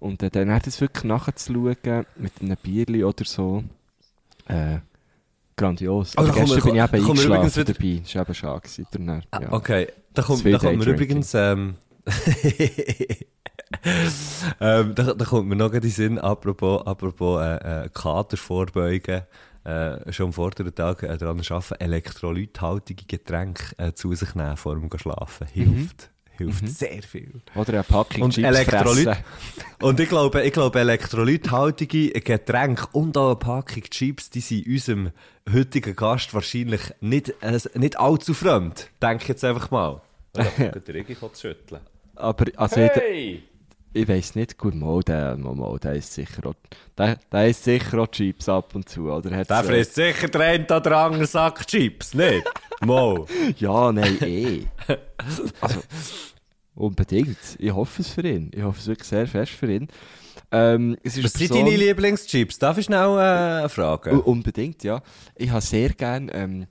[0.00, 3.62] und äh, dann hat es wirklich nachzuschauen, mit einem Bierli oder so,
[4.48, 4.78] äh,
[5.60, 6.12] grandios.
[6.16, 8.60] Oh, da kommen wir- gestern bin ich eben eingeschlafen wieder- dabei, das war eben schade.
[8.60, 9.52] gewesen, Ah, ja.
[9.52, 11.74] Okay, da kommt, da kommt mir übrigens, ähm,
[14.60, 19.22] ähm, da, da kommt mir noch in den Sinn, apropos, apropos äh, äh, Kater vorbeugen,
[19.64, 24.74] äh, schon am vorderen Tag äh, daran arbeiten, elektrolythaltige Getränke äh, zu sich nehmen vor
[24.76, 25.46] dem Schlafen.
[25.48, 26.10] Hilft.
[26.46, 27.40] Hilft sehr viel.
[27.54, 29.24] Oder eine Packung Und Chips Elektrolyt- fressen.
[29.80, 35.10] Und ich glaube, ich glaube, elektrolythaltige Getränke und auch eine Packung Chips, die sind unserem
[35.52, 38.90] heutigen Gast wahrscheinlich nicht, äh, nicht allzu fremd.
[39.02, 40.00] Denke ich jetzt einfach mal.
[40.36, 41.80] Ja, der Rigi kann schütteln.
[42.14, 43.42] Aber also Hey!
[43.92, 46.54] Ich weiß nicht, gut, mal, der, mal, mal, der ist sicher auch,
[46.96, 49.34] der, der isst sicher auch Chips ab und zu, oder?
[49.36, 52.44] Hat's, Der frisst sicher den einen oder anderen Sack Chips, nicht?
[52.82, 53.26] Mo.
[53.28, 54.64] Äh, ja, nein, eh.
[55.60, 55.82] also,
[56.74, 57.38] unbedingt.
[57.58, 58.50] Ich hoffe es für ihn.
[58.54, 59.88] Ich hoffe es wirklich sehr fest für ihn.
[60.52, 62.58] Ähm, es ist Was sind deine Lieblingschips?
[62.58, 64.16] Darf ich schnell äh, fragen?
[64.16, 65.00] U- Unbedingt, ja.
[65.36, 66.66] Ich habe sehr gerne ähm,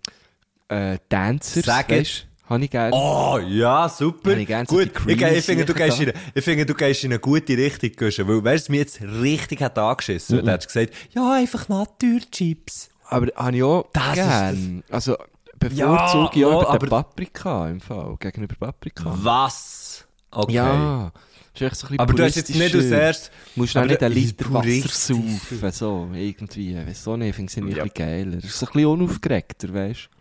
[0.67, 2.95] äh, Dancers, Sag weisst, habe ich gerne.
[2.95, 4.31] Oh, ja, super.
[4.31, 6.65] Habe ich gern so Gut, die ich, ich, finde, du gehst in, eine- ich finde,
[6.65, 10.37] du gehst in eine gute Richtung, Guschen, weil, weißt du, mir jetzt richtig hat angeschissen.
[10.39, 10.45] Mhm.
[10.45, 12.89] Du hättest gesagt, ja, einfach Naturchips.
[13.07, 14.83] Aber habe ich auch Das gern.
[14.89, 15.15] Also,
[15.59, 19.03] bevorzuge Ja, ich auch über aber- Paprika im Fall, gegenüber Paprika.
[19.21, 20.05] Was?
[20.31, 20.53] Okay.
[20.53, 21.11] Ja,
[21.57, 23.31] das so Aber du hast jetzt nicht erstes...
[23.55, 26.77] Du musst aber nicht einen das- Liter Wasser saufen, so, irgendwie.
[26.77, 27.83] Weißt du nicht, ich finde es irgendwie Ja.
[27.83, 28.35] ein bisschen geiler.
[28.37, 30.18] Das ist so ein bisschen unaufgeregter, weißt du.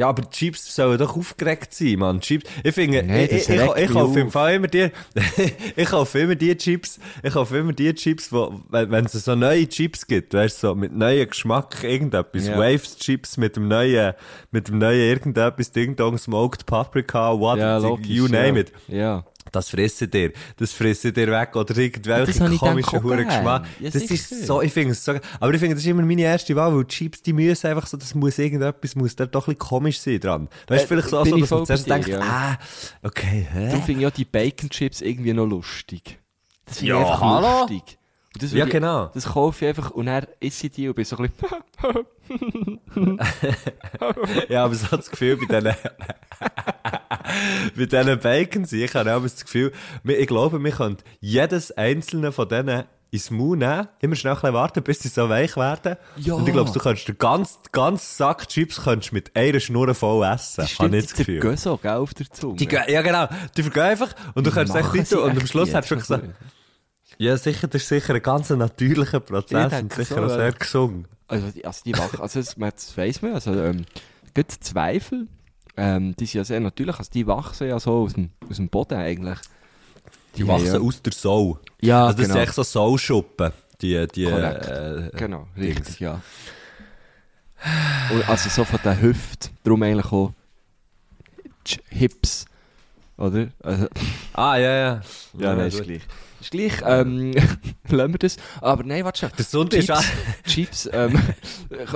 [0.00, 2.20] Ja, aber die Chips sollen doch aufgeregt sein, Mann.
[2.20, 2.48] Chips.
[2.62, 4.30] Ich finde, Nee, ich, ich, ich, ich kaufe im.
[4.30, 4.90] Fall immer die,
[5.76, 9.34] ich kaufe immer die Chips, ich kaufe immer die Chips, wo, wenn, wenn es so
[9.34, 12.56] neue Chips gibt, weißt du, so mit neuem Geschmack, irgendetwas, Ja.
[12.56, 14.14] Waves Chips mit dem neuen,
[14.52, 18.06] mit dem neuen irgendetwas, Ding Dong, Smoked Paprika, what, Ja, logisch.
[18.06, 18.56] you name ja.
[18.60, 18.72] it.
[18.86, 19.24] Ja.
[19.52, 20.32] Das fressen dir.
[20.56, 21.54] Das fressen dir weg.
[21.56, 23.24] Oder irgendwelche komischen Huren.
[23.26, 23.66] Geschmack.
[23.80, 26.22] Ja, das ist so, ich finde es so, aber ich finde, das ist immer meine
[26.22, 29.48] erste Wahl, weil die Chips, die müssen einfach so, das muss irgendetwas, muss da doch
[29.48, 30.48] ein bisschen komisch sein dran.
[30.68, 32.20] Weißt du, Äh, vielleicht so, so ich dass man zuerst dir, denkt, ja.
[32.20, 32.58] ah,
[33.02, 33.82] okay, Darum hä?
[33.86, 36.18] finde ich auch die Bacon Chips irgendwie noch lustig.
[36.66, 37.58] Das finde Ja, ich einfach hallo?
[37.60, 37.98] lustig.
[38.40, 39.06] Ja, würde ich- genau.
[39.14, 41.48] Das kaufe ich einfach und dann esse ich die und bin so ein bisschen...
[44.48, 45.74] Ja, aber so das Gefühl bei diesen,
[47.76, 49.72] bei diesen Bacons, ich habe auch das Gefühl,
[50.04, 55.00] ich glaube, wir können jedes einzelne von denen ins Maul nehmen, immer schnell warten, bis
[55.00, 55.96] sie so weich werden.
[56.16, 56.34] Ja.
[56.34, 60.26] Und ich glaube, du kannst den ganzen, ganzen Sack Chips kannst mit einer Schnur voll
[60.26, 60.62] essen.
[60.62, 61.40] Das habe stimmt, die das Gefühl.
[61.40, 62.56] zergehen so, gell, auf der Zunge.
[62.56, 65.38] Die ja genau, die vergehen einfach und du kannst echt Machen sie weiter und am
[65.38, 66.34] echt Schluss die hast du jetzt gesagt, schon
[67.18, 70.36] ja sicher, das ist sicher ein ganz natürlicher Prozess und sicher so, auch ja.
[70.36, 71.06] sehr gesund.
[71.26, 72.58] Also die, also die wach, also das,
[72.96, 73.84] weiss man, also ähm,
[74.34, 75.26] gibt Zweifel,
[75.76, 78.68] ähm, die sind ja sehr natürlich, also die wachsen ja so aus dem, aus dem
[78.68, 79.38] Boden eigentlich.
[80.36, 81.58] Die haben wachsen ja, aus der Sau.
[81.80, 82.34] Ja, also das genau.
[82.38, 83.52] sind echt so Sauschuppen.
[83.80, 85.78] Die, die, äh, Genau, Dings.
[85.78, 86.20] richtig, ja.
[88.10, 90.32] Und also so von der Hüfte, darum eigentlich auch
[91.66, 92.44] Ch- Hips,
[93.16, 93.48] oder?
[93.62, 93.86] Also,
[94.32, 95.00] Ah, ja, ja.
[95.38, 96.02] ja, nein, ist gleich.
[96.40, 97.32] Ist gleich, ähm,
[97.88, 98.36] lassen wir das.
[98.60, 99.30] Aber nein, warte schon.
[99.36, 100.44] Der Sonntag ist Chips, auch...
[100.46, 101.20] Chips ähm,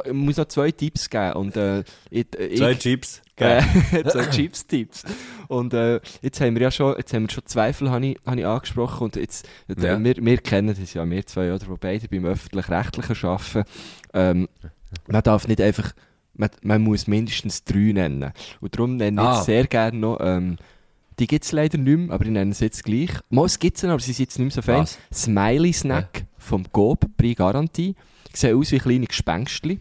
[0.04, 1.32] ich muss noch zwei Tipps geben.
[1.34, 3.22] Und, äh, ich, ich, Zwei Chips.
[3.42, 3.62] Äh,
[4.08, 5.02] so Chips-Tipps.
[5.48, 8.38] Und äh, jetzt haben wir ja schon, jetzt haben wir schon Zweifel, habe ich, habe
[8.38, 9.04] ich angesprochen.
[9.04, 10.04] Und jetzt, äh, Ja.
[10.04, 13.64] wir, wir kennen das ja, wir zwei, oder, die beide beim Öffentlich-Rechtlichen arbeiten.
[14.14, 14.48] Ähm,
[15.08, 15.92] man darf nicht einfach
[16.34, 18.32] man, man muss mindestens drei nennen.
[18.60, 19.42] Und darum nenne ich Ah.
[19.42, 20.56] sehr gerne noch, ähm,
[21.22, 23.10] die gibt es leider nicht mehr, aber ich nenne sie jetzt gleich.
[23.30, 24.80] Mal, es gibt sie aber sie sind jetzt nicht mehr so fein.
[24.82, 24.98] Was?
[25.14, 27.94] Smiley Snack vom Gob, Prix Garantie.
[28.34, 29.78] Sehen aus wie kleine Gespenstli.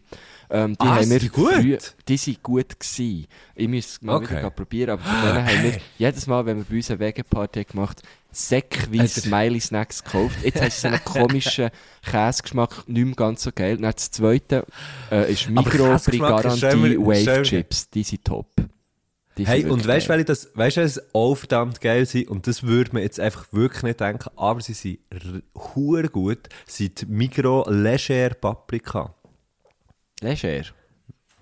[0.52, 1.54] Ähm, die Ah, haben wir gut?
[1.54, 3.26] früher- die sind gut gewesen.
[3.56, 4.38] Ich muss es mal Okay.
[4.38, 7.64] wieder probieren, aber von denen haben wir jedes Mal, wenn wir bei uns eine Vegan-Party
[7.64, 10.38] gemacht säckweise Smiley Snacks gekauft.
[10.44, 11.70] Jetzt hast du so einen komischen
[12.04, 13.78] Käsegeschmack, nicht mehr ganz so geil.
[13.78, 14.66] Dann das zweite
[15.12, 15.56] äh, ist ist
[16.20, 17.90] Garantie Wave Chips.
[17.90, 18.48] Die sind top.
[19.38, 22.28] Die Hey, und weißt du, das, weißt du, auch verdammt geil sind?
[22.30, 25.00] Und das würde man jetzt einfach wirklich nicht denken, aber sie sind
[25.56, 29.14] hure gut, sind die Migro Leger Paprika.
[30.22, 30.64] Leger.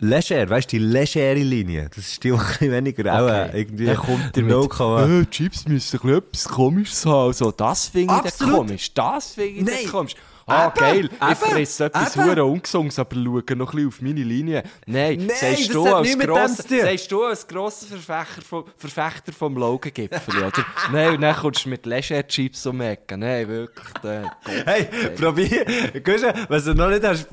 [0.01, 3.49] Leger, weißt du, die legere Linie, das ist die, die ein bisschen weniger auch Okay.
[3.49, 7.27] äh, irgendwie Dann kommt er mit, 0,- äh, Chips müssen ein bisschen etwas Komisches haben.
[7.27, 8.93] Also, das finde ich komisch.
[8.93, 10.15] Das finde ich komisch.
[10.49, 11.09] Ah, Eben, geil.
[11.11, 13.23] Ich eben, fresse etwas hure Ungesundes, aber schaue
[13.55, 14.63] noch ein bisschen auf meine Linie.
[14.85, 16.15] Nein, Nein, sagst, du als
[16.67, 16.79] tun.
[16.81, 20.65] sagst du als grosser Verfechter vom, Verfechter vom Logengipfel, oder?
[20.91, 23.17] Nein, und dann kommst du mit Leger-Chips um die Ecke.
[23.17, 23.87] Nein, wirklich.
[24.03, 24.53] Der Gott.
[24.65, 25.65] Hey, probier,
[26.03, 27.27] Guschen, was du noch nicht hast,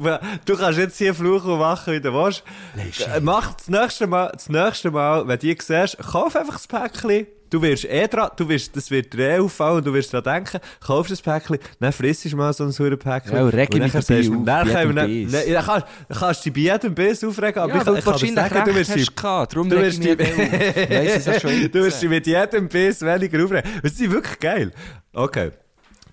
[0.45, 2.43] du kannst jetzt hier fluchen und machen, wie du willst.
[2.77, 6.67] Äh, Mach das nächste Mal, das nächste Mal, wenn du die siehst, kauf einfach das
[6.67, 7.27] Päckchen.
[7.51, 10.59] Du wirst eh dran, du wirst, das wird dir eh auffallen du wirst dran denken,
[10.85, 13.37] kaufst das Päckchen, dann frisst du mal so ein sauren Päckchen.
[13.37, 15.87] Ja, und reg mich dabei auf, dann jedem dann, dann, dann kannst,
[16.19, 18.75] kannst du dich bei jedem Biss aufregen, aber Ja, ich, ich kann dir sagen, du
[18.75, 19.53] wirst dich gehabt.
[19.55, 20.77] Darum du wirst ich mich die- eben auf.
[20.77, 21.75] Ich weiss es ja schon jetzt.
[21.75, 23.71] Du wirst dich mit jedem Biss weniger aufregen.
[23.83, 24.73] Das ist wirklich geil.
[25.13, 25.51] Okay.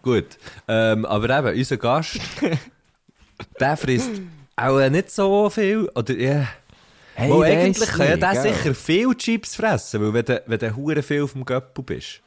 [0.01, 0.25] Gut.
[0.67, 2.19] Ähm, aber eben, unser Gast,
[3.59, 4.11] der frisst
[4.55, 5.89] auch äh, nicht so viel.
[5.95, 6.47] Oder, ja.
[7.15, 10.60] Hey, Weil ich eigentlich kann ja der sicher viel Chips fressen, weil wenn du, wenn
[10.60, 12.21] du hure viel auf dem Göppel bist.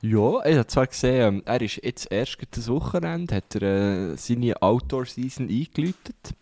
[0.00, 4.60] Ja, ich habe zwar gesehen, er ist jetzt erst das Wochenende, hat er äh, seine
[4.60, 6.34] Outdoor-Season eingeläutet.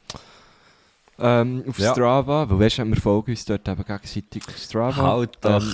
[1.24, 1.92] Ähm, auf Ja.
[1.92, 5.02] Strava, weil weißt du, wir folgen uns dort eben gegenseitig auf Strava.
[5.02, 5.62] Halt doch.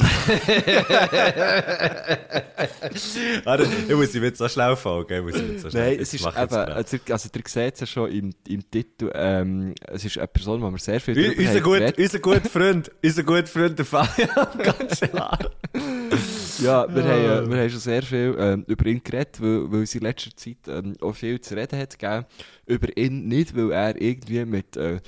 [3.45, 5.27] Warte, ich muss ihm jetzt so schnell folgen.
[5.27, 5.91] Ich muss ihm jetzt so schnell.
[5.93, 6.77] Nein, es ist eben, also, ihr-
[7.13, 10.71] also ihr seht es ja schon im, im Titel, ähm, es ist eine Person, die
[10.71, 14.29] wir sehr viel drüber Unser gut, unser guter Freund, unser guter Freund, der Fabian
[14.63, 15.39] Cancellara.
[16.59, 19.83] Ja, wir, haben, äh, wir haben schon sehr viel ähm, über ihn geredet, weil, weil
[19.83, 22.27] es in letzter Zeit ähm, auch viel zu reden hat gegeben.
[22.67, 25.01] Über ihn nicht, weil er irgendwie mit, äh,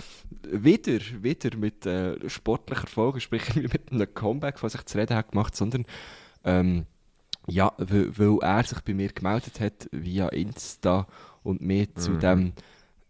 [0.51, 5.33] wieder, wieder mit äh, sportlicher Erfolg, sprich mit einem Comeback von sich zu reden hat
[5.33, 5.85] gemacht, sondern
[6.45, 6.87] ähm,
[7.47, 11.07] ja, weil, weil er sich bei mir gemeldet hat via Insta
[11.43, 12.53] und mich zu dem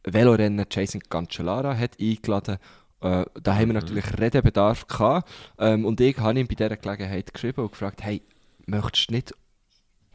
[0.04, 2.58] Velorennen Jason Cancellara hat eingeladen.
[3.00, 5.28] Äh, da haben wir natürlich Redebedarf gehabt.
[5.58, 8.22] Ähm, und ich habe ihm bei dieser Gelegenheit geschrieben und gefragt, hey,
[8.66, 9.34] möchtest du nicht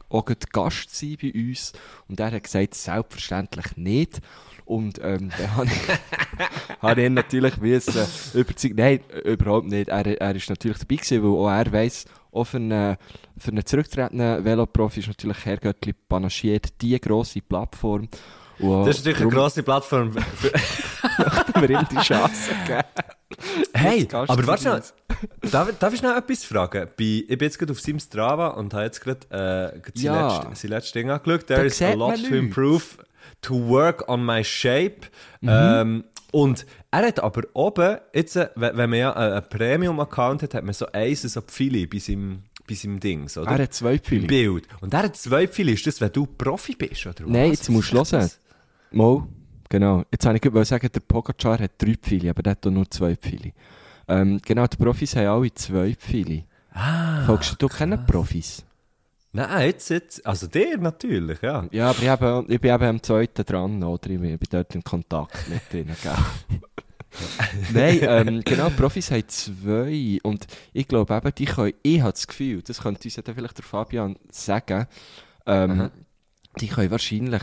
[0.08, 1.72] auch Gast sein bei uns?
[2.08, 4.20] Und er hat gesagt, selbstverständlich nicht.
[4.64, 8.76] Und ähm, dann habe ich, ich ihn natürlich müssen überzeugen.
[8.76, 9.88] Nein, äh, überhaupt nicht.
[9.88, 12.96] Er, er ist natürlich dabei gewesen, weil auch er weiss, auch für einen,
[13.38, 18.08] für einen zurücktretenden Veloprofi ist natürlich Herrgöttli panaschiert die grosse Plattform.
[18.62, 20.14] Auch Das ist natürlich eine darum grosse Plattform.
[20.14, 22.82] möchten wir ihm die Chance geben.
[23.74, 24.82] Hey, aber warte schnell.
[25.50, 26.88] Darf, darf ich noch etwas fragen?
[26.96, 30.50] Bei, ich bin jetzt gerade auf seinem Strava und habe jetzt gerade äh, gerade Ja.
[30.54, 31.46] sein letztes Ding angeschaut.
[31.46, 32.82] There Da is a lot to improve,
[33.42, 35.08] to work on my shape.
[35.40, 35.48] Mhm.
[35.50, 40.54] Ähm, und er hat aber oben, jetzt, äh, wenn man ja einen einen Premium-Account hat,
[40.54, 43.50] hat man so eins, so Pfeile bei seinem, bei seinem Dings, oder?
[43.52, 44.26] Er hat zwei Pfeile.
[44.26, 44.66] Bild.
[44.80, 45.72] Und er hat zwei Pfeile.
[45.72, 47.58] Ist das, wenn du Profi bist, oder Nein, was?
[47.58, 48.06] jetzt musst du hören.
[48.10, 48.38] das?
[48.96, 49.26] Mal,
[49.68, 50.04] genau.
[50.10, 53.14] Jetzt wollte ich gerade sagen, der Pogacar hat drei Pfeile, aber der hat nur zwei
[53.14, 53.52] Pfeile.
[54.08, 56.44] Ähm, genau, die Profis haben alle zwei Pfeile.
[56.72, 58.64] Ah, Folgst du, kennst Profis?
[59.32, 61.66] Nein, jetzt, jetzt, also der natürlich, ja.
[61.72, 64.08] Ja, aber ich, habe, ich bin eben am zweiten dran, oder?
[64.08, 66.12] Ich bin dort in Kontakt mit denen, gell?
[67.74, 70.18] Nein, ähm, genau, Profis haben zwei.
[70.22, 73.34] Und ich glaube eben, die können, ich habe das Gefühl, das könnte uns ja dann
[73.34, 74.86] vielleicht der Fabian sagen,
[75.44, 75.90] ähm,
[76.60, 77.42] die können wahrscheinlich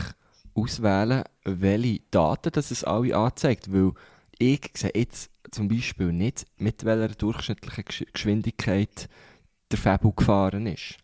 [0.54, 3.72] auswählen, welche Daten das es alle anzeigt.
[3.72, 3.92] Weil
[4.38, 9.08] ich sehe jetzt zum Beispiel nicht, mit welcher durchschnittlichen Gesch Geschwindigkeit
[9.70, 10.96] der Fabel gefahren ist.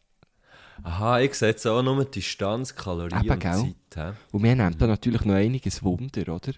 [0.83, 3.75] Aha, ich sehe jetzt auch nur die Distanz, Kalorien Eben, und gell?
[3.91, 4.15] Zeit.
[4.15, 4.17] hä?
[4.33, 6.53] Und wir nehmen da natürlich noch einiges Wunder, oder?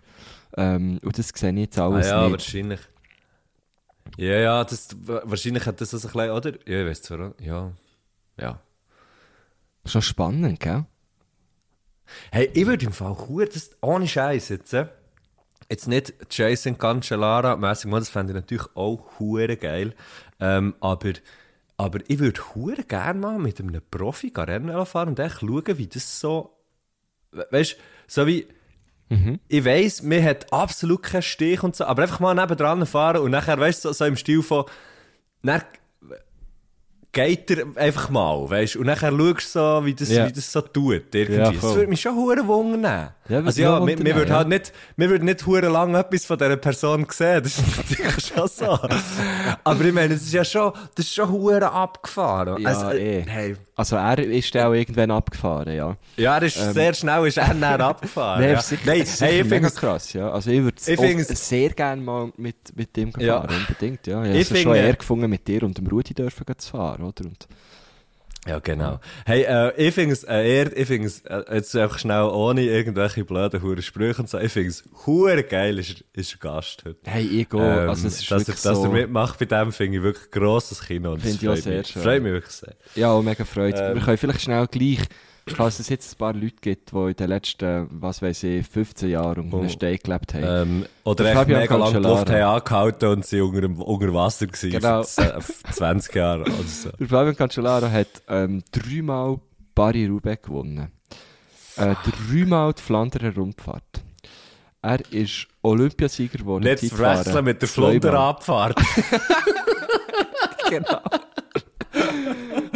[0.57, 2.33] Ähm, und das sehe ich jetzt Ah alles ja, nicht.
[2.33, 2.81] wahrscheinlich.
[4.17, 6.53] Ja, ja, das, wahrscheinlich hat das so ein bisschen, oder?
[6.69, 7.73] Ja, ich weiß zwar ja.
[8.39, 8.61] Ja.
[9.85, 10.85] Schon spannend, gell?
[12.31, 14.87] Hey, ich würde im Fall gut, das ohne Scheiß jetzt, äh,
[15.71, 19.95] jetzt nicht Jason Cancellara mäßig das fände ich natürlich auch hure geil.
[20.41, 21.13] Ähm, aber,
[21.77, 25.87] aber ich würde hure gerne mal mit einem Profi Rennen fahren und echt schauen, wie
[25.87, 26.57] das so,
[27.31, 28.47] we- weißt so wie,
[29.49, 33.31] ich weiss, mir hat absolut keinen Stich und so, aber einfach mal nebendran fahren und
[33.31, 34.65] nachher, weißt du, so, so im Stil von,
[35.43, 35.63] dann
[37.13, 40.27] geht er einfach mal, weißt du, und nachher schaust du so, wie das, Ja.
[40.27, 41.41] wie das so tut, irgendwie.
[41.41, 43.11] Ja, das würde mich schon hure wundern.
[43.29, 46.37] Ja, also ja, wir, wir würden halt nicht, wir würden nicht hure lang etwas von
[46.39, 48.79] dieser Person sehen, das ist natürlich schon so.
[49.63, 52.67] aber ich meine, das ist ja schon, das ist schon hure abgefahren.
[52.67, 53.25] Also, äh, eh.
[53.27, 53.57] hey.
[53.75, 55.97] Also er ist auch irgendwann abgefahren, ja.
[56.17, 58.43] Ja, er ist sehr schnell, ist er näher abgefahren.
[58.43, 58.61] Nein, ja.
[58.61, 60.31] sicher, Nein, hey, ich finde krass, ja.
[60.31, 64.25] Also ich würde es sehr gerne mal mit, mit dem fahren, unbedingt, ja.
[64.25, 67.25] Ich, habe es schon eher gefunden, mit dir und dem Rudi dürfen zu fahren, oder?
[67.25, 67.47] Und
[68.47, 68.99] Ja, genau.
[69.25, 72.63] Hey, äh, ich finde es, äh, eher, ich finde es, äh, jetzt einfach schnell ohne
[72.63, 76.99] irgendwelche blöden hure Sprüche und so, ich finde es hure geil, ist, ist Gast heute.
[77.05, 78.85] hey, ich gehe, Ähm, also es ist dass, wirklich ich, dass so...
[78.85, 81.13] er mitmacht bei dem, finde ich wirklich grosses Kino.
[81.13, 81.87] und Finde ich auch sehr mich.
[81.89, 82.03] schön.
[82.03, 82.75] Freut mich wirklich sehr.
[82.97, 83.77] Ja, mega freut.
[83.79, 83.95] Ähm.
[83.95, 85.01] Wir können vielleicht schnell gleich,
[85.47, 89.11] falls es jetzt ein paar Leute gibt, die in den letzten, was weiß ich, 15
[89.11, 89.69] Jahren einem Oh.
[89.69, 90.45] Stein gelebt haben.
[90.45, 94.47] Ähm, oder Der echt mega lange die Luft haben angehalten und sie unter, unter Wasser
[94.47, 95.03] gewesen Genau.
[95.03, 96.91] für z- für 20 Jahre oder so.
[96.99, 99.39] Der Fabian Cancellara hat ähm, dreimal
[99.75, 100.93] Paris-Roubaix gewonnen.
[101.77, 101.95] Äh,
[102.31, 104.03] dreimal die Flanderer Rundfahrt.
[104.83, 106.65] Er ist Olympiasieger geworden.
[106.65, 107.19] Zeitfahren.
[107.19, 107.91] wresteln mit der Zweimal.
[107.93, 108.79] Flunderabfahrt.
[110.69, 111.01] Genau.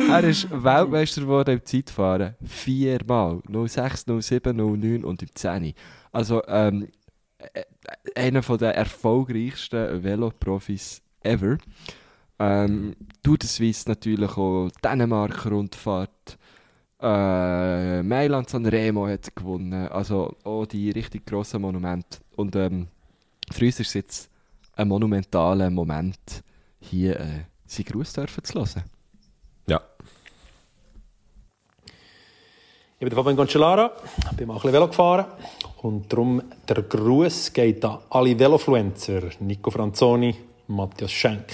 [0.09, 2.35] Er ist Weltmeister geworden im Zeitfahren.
[2.45, 3.41] Viermal.
[3.49, 5.75] 06, 07, 09 und im 10.
[6.13, 6.89] Also, ähm,
[7.39, 7.63] äh,
[8.15, 11.59] einer der erfolgreichsten Veloprofis ever.
[12.39, 16.39] Ähm, Tour de Suisse natürlich auch, Dänemark Rundfahrt,
[17.01, 22.19] äh, Mailand San Remo hat gewonnen, also auch die richtig grossen Monumente.
[22.37, 22.89] Und ähm,
[23.51, 24.31] für uns ist es jetzt
[24.75, 26.43] ein monumentaler Moment,
[26.81, 28.96] hier äh, seinen Gruß zu hören.
[29.67, 29.81] Ja.
[32.99, 33.91] Ich bin der Fabian Cancellara,
[34.37, 35.27] bin mal ein bisschen Velo gefahren
[35.83, 40.35] und darum der Gruß geht an alle Velofluencer, Nico Franzoni,
[40.69, 41.53] Matthias Schenk,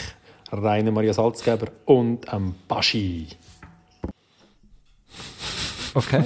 [0.53, 3.29] Rainer Maria Salzgeber und am Baschi.
[5.95, 6.25] Okay.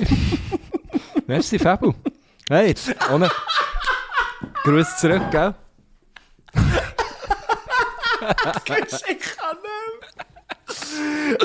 [1.27, 1.93] Merci, Fabu.
[2.49, 2.75] Hey,
[3.13, 3.29] ohne
[4.63, 5.55] Gruß zurück, gell?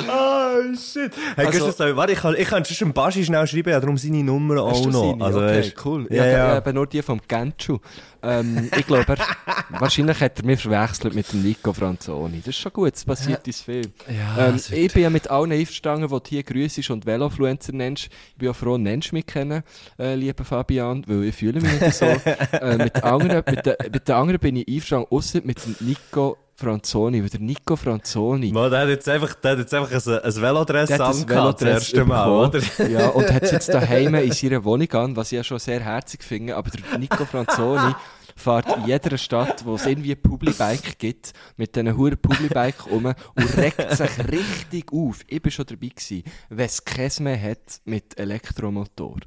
[0.08, 1.12] Oh, shit.
[1.36, 4.22] Hey, Also- so, warte, ich kann, ich kann schon Baschi schnell schreiben, ja, darum seine
[4.22, 5.10] Nummer auch noch.
[5.12, 5.24] seine?
[5.24, 6.06] Also, okay, weisst- cool.
[6.10, 6.38] Ja, Ja, ja.
[6.52, 6.58] ja.
[6.58, 7.78] eben nur die vom Gentschu.
[8.24, 9.16] Ähm, ich glaube,
[9.70, 12.38] wahrscheinlich hat er mich verwechselt mit dem Nico Franzoni.
[12.38, 13.90] Das ist schon gut, es passiert uns viel.
[14.08, 18.04] Ja, ähm, ich bin ja mit allen einverstanden, die du hier grüßest und Velofluencer nennst.
[18.04, 19.64] Ich bin ja froh, nennst du mich kennen,
[19.98, 22.04] äh, lieber Fabian, weil ich fühle mich nicht so.
[22.52, 26.36] äh, mit, anderen, mit, den, mit den anderen bin ich einverstanden, außer mit dem Nico
[26.62, 28.52] Franzoni, weil der Nico Franzoni...
[28.52, 32.04] Mal, der hat jetzt einfach, der hat jetzt einfach ein, ein Velodress angehabt, das erste
[32.04, 32.60] Mal, oder?
[32.88, 35.80] Ja, und hat es jetzt daheim in seiner Wohnung an, was ich ja schon sehr
[35.80, 36.56] herzig finde.
[36.56, 37.94] Aber der Nico Franzoni
[38.36, 43.56] fährt in jeder Stadt, wo es irgendwie Publibike gibt, mit diesen huren Publibike um und
[43.56, 45.20] regt sich richtig auf.
[45.26, 49.18] Ich war schon dabei gewesen, wenn es keins mehr hat mit Elektromotor.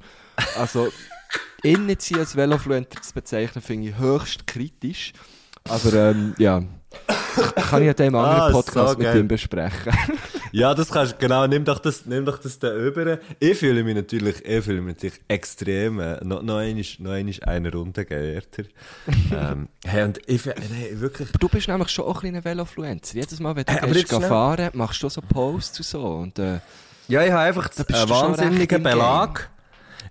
[0.58, 0.88] Also,
[1.62, 5.12] ihn hier als Velofluenter zu bezeichnen, finde ich höchst kritisch.
[5.68, 6.62] Aber ähm, ja,
[7.68, 9.18] kann ich an dem anderen Ah, so Podcast mit geil.
[9.20, 9.92] ihm besprechen.
[10.52, 13.18] Ja, das kannst du, genau, nimm doch das, nimm doch das da über.
[13.40, 17.34] Ich fühle mich natürlich, ich fühle mich natürlich extrem, äh, noch, noch einmal, noch einmal
[17.44, 18.62] eine Runde geehrter.
[19.32, 23.16] ähm, hey, und ich, nee, wirklich, Du bist nämlich schon auch ein kleiner Velofluencer.
[23.16, 26.06] Jedes Mal, wenn du Hey, aber gehst fahren, machst du so Posts und so.
[26.06, 26.60] Und, äh,
[27.08, 28.82] Ja, ich habe einfach einen wahnsinnigen.
[28.82, 29.50] Belag.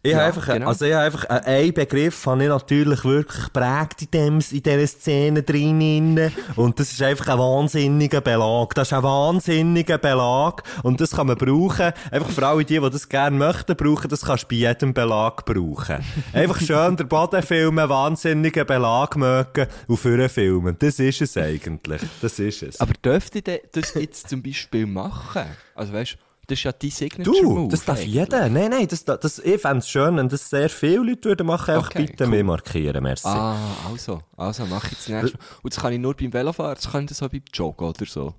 [0.05, 0.67] Ich Ja, habe einfach, genau.
[0.67, 4.85] also ich habe einfach einen Begriff, habe ich natürlich wirklich geprägt in, dem, in dieser
[4.87, 6.31] Szene drin.
[6.55, 8.75] Und das ist einfach ein wahnsinniger Belag.
[8.75, 10.61] Das ist ein wahnsinniger Belag.
[10.83, 11.91] Und das kann man brauchen.
[12.11, 15.43] Einfach für alle die, die das gerne möchten brauchen, das kannst du bei jedem Belag
[15.43, 15.97] brauchen.
[16.33, 20.75] Einfach schön der Boden filmen, wahnsinnigen Belag mögen und für filmen.
[20.77, 22.01] Das ist es eigentlich.
[22.21, 22.79] Das ist es.
[22.79, 25.45] aber dürfte ich das jetzt zum Beispiel machen?
[25.73, 26.15] Also weißt
[26.47, 27.71] das ist ja dein Signature Du, Move.
[27.71, 28.13] das darf eigentlich.
[28.13, 28.49] jeder.
[28.49, 31.75] Nein, nein, das, das, ich fände es schön, wenn das sehr viele Leute würden machen.
[31.75, 32.29] Einfach Okay, bitte cool.
[32.29, 33.27] mehr markieren, merci.
[33.27, 33.57] Ah,
[33.89, 35.43] also, also mach ich das nächste Mal.
[35.63, 38.05] Und das kann ich nur beim Velofahren, das kann ich das auch beim Joggen oder
[38.05, 38.33] so.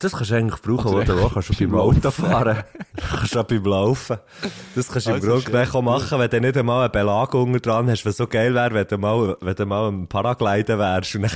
[0.00, 1.24] Das kannst du eigentlich brauchen, Oder oder?
[1.24, 1.32] auch.
[1.34, 2.58] Kannst du beim beim Autofahren.
[3.10, 4.18] kannst du auch beim Laufen.
[4.74, 5.50] Das kannst du im Also Grunde schön.
[5.52, 8.54] gleich auch machen, wenn du nicht einmal einen Belag unten dran hast, was so geil
[8.54, 11.30] wäre, wenn du mal, wenn du mal am Paragliden wärst und dann,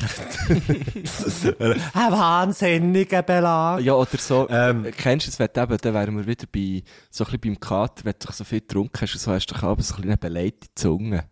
[1.94, 3.80] ein wahnsinniger Belag.
[3.80, 4.84] Ja, oder so, Ähm.
[4.86, 7.60] äh, kennst du es, wenn eben, dann wären wir wieder bei, so ein bisschen beim
[7.60, 10.10] Kater, wenn du so viel getrunken hast und so hast du abends so ein bisschen
[10.10, 11.24] eine beleidigte Zunge.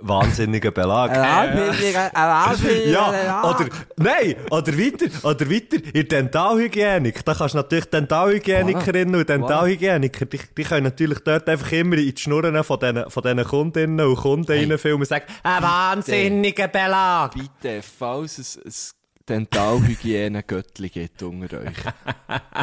[0.00, 1.12] Wahnsinnigen Belag.
[1.12, 7.86] Äh, ja, oder, nein, oder weiter, oder weiter, in der Dentalhygienik, da kannst du natürlich
[7.86, 13.10] Dentalhygienikerinnen und Dentalhygieniker, die, die können natürlich dort einfach immer in die Schnurren von diesen,
[13.10, 14.92] von diesen Kundinnen und Kunden hey.
[14.92, 17.34] und sagen, ein wahnsinniger Belag.
[17.34, 18.94] Bitte, falls es, es
[19.28, 21.76] Dentalhygiene-Göttli gibt unter euch,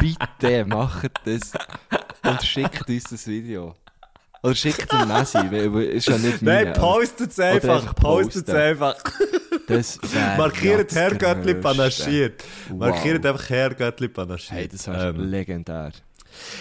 [0.00, 1.52] bitte macht das
[2.24, 3.74] und schickt uns das Video.
[4.42, 8.96] Oder schickt ein Messi, weil ist ja nicht Nein, postet es einfach, postet es einfach.
[9.68, 10.00] Das
[10.36, 12.42] Markiert Herr Göttli panaschiert.
[12.68, 12.78] Wow.
[12.78, 14.58] Markiert einfach Herr Göttli panaschiert.
[14.58, 15.92] Hey, das ist ähm, legendär.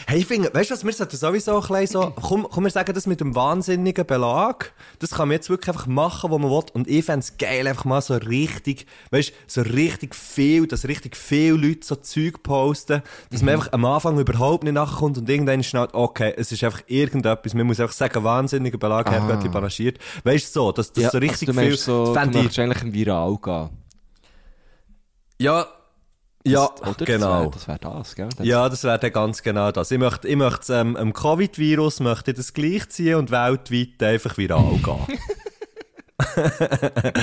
[0.08, 2.72] Hey, ich finde, weißt du was, wir sollten sowieso ein bisschen so, komm, komm, wir
[2.72, 6.50] sagen das mit dem wahnsinnigen Belag, das kann man jetzt wirklich einfach machen, wo man
[6.50, 10.68] will, und ich fände es geil, einfach mal so richtig, weißt du, so richtig viel,
[10.68, 13.46] dass richtig viele Leute so Zeug posten, dass mhm.
[13.46, 16.82] man einfach am Anfang überhaupt nicht nachkommt und irgendwann ist schnell, okay, es ist einfach
[16.88, 19.12] irgendetwas, man muss einfach sagen, wahnsinniger Belag, ah.
[19.12, 22.30] Herr panaschiert, weißt du so, dass das ja, so richtig also du viel, so, das
[22.30, 23.70] du möchtest eigentlich ein Viral gehen.
[25.40, 25.66] Ja,
[26.46, 27.50] ja, das, genau.
[27.50, 28.30] Das wäre wär das, gell?
[28.38, 29.92] Das ja, das wäre dann ganz genau das.
[29.92, 34.38] Ich möchte, ich möchte ähm, dem Covid-Virus möchte ich das gleich ziehen und weltweit einfach
[34.38, 35.20] viral gehen.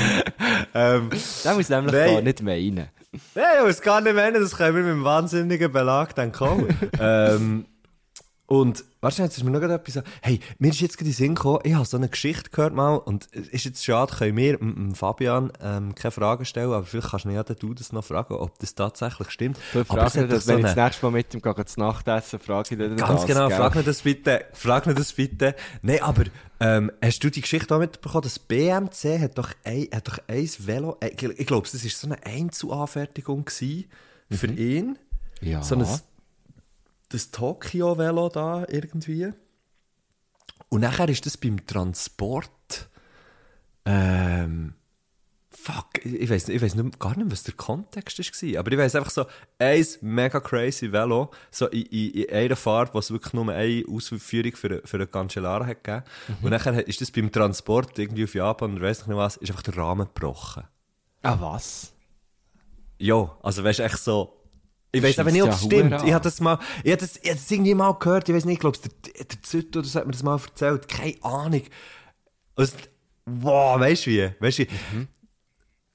[0.75, 2.15] ähm, das muss nämlich nein.
[2.15, 2.89] gar nicht meinen.
[3.35, 6.69] Nein, ich muss gar nicht meinen, das können wir mit einem wahnsinnigen Belag dann kommen.
[7.01, 7.67] ähm,
[8.47, 11.13] und, weißt du, jetzt ist mir noch etwas so, hey, mir ist jetzt gerade in
[11.13, 14.37] den Sinn gekommen, ich habe so eine Geschichte gehört mal, und ist jetzt schade, können
[14.37, 18.05] wir m, Fabian ähm, keine Fragen stellen, aber vielleicht kannst du ja du das noch
[18.05, 19.59] fragen, ob das tatsächlich stimmt.
[19.73, 22.09] Du fragst mir das, wenn so ich das nächste Mal mit ihm gehe, zu Nacht
[22.09, 23.09] essen, frage ich dir das.
[23.09, 25.55] Ganz genau, frag mir das bitte, frag mir das bitte.
[25.83, 26.25] Nein, aber,
[26.61, 30.49] ähm, hast du die Geschichte auch mitbekommen, das BMC hat doch ein, hat doch ein
[30.59, 33.85] Velo, äh, ich, ich glaube, das war so eine Einzelanfertigung gewesen
[34.31, 34.59] für mhm.
[34.59, 34.99] ihn.
[35.41, 35.63] Ja.
[35.63, 35.87] So ein
[37.09, 39.33] das Tokio-Velo da irgendwie.
[40.69, 42.89] Und nachher ist das beim Transport.
[43.85, 44.75] Ähm,
[45.51, 48.61] fuck, ich weiß ich weiß gar nicht, was der Kontext war.
[48.61, 49.27] Aber ich weiß einfach so,
[49.59, 53.85] ein mega crazy Velo, so in, in, in einer Fahrt, wo es wirklich nur eine
[53.89, 56.05] Ausführung für, für einen Cancellara hat gegeben.
[56.29, 56.45] Mhm.
[56.45, 59.63] Und nachher ist das beim Transport irgendwie auf Japan oder weiss nicht was, ist einfach
[59.63, 60.65] der Rahmen gebrochen.
[61.23, 61.93] Ah, was?
[62.99, 64.38] Ja, also weißt du, echt so,
[64.91, 66.03] ich weiß aber nicht, ob es stimmt.
[66.05, 68.29] Ich habe das mal, ich habe das, ich hab das irgendwie mal gehört.
[68.29, 70.89] Ich weiß nicht, ich glaube, der, der Zütt oder so hat mir das mal erzählt.
[70.89, 71.63] Keine Ahnung.
[72.57, 72.77] Also,
[73.27, 74.31] wow, weißt du wie?
[74.41, 74.63] Weißt du,
[74.93, 75.09] mhm.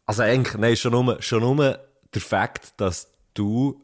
[0.05, 1.79] also eigentlich, nein, schon nur, schon nur
[2.13, 3.83] der Fakt, dass du,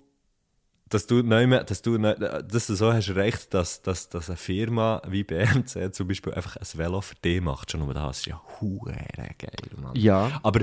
[0.89, 4.37] dass du neu mehr, dass du, dass du so hast recht, dass, dass, dass eine
[4.37, 7.71] Firma wie BMC zum Beispiel einfach ein Velo für dich macht.
[7.71, 8.95] Schon nur das ist ja hure
[9.39, 9.95] geil, Mann.
[9.95, 10.39] Ja.
[10.43, 10.61] Aber,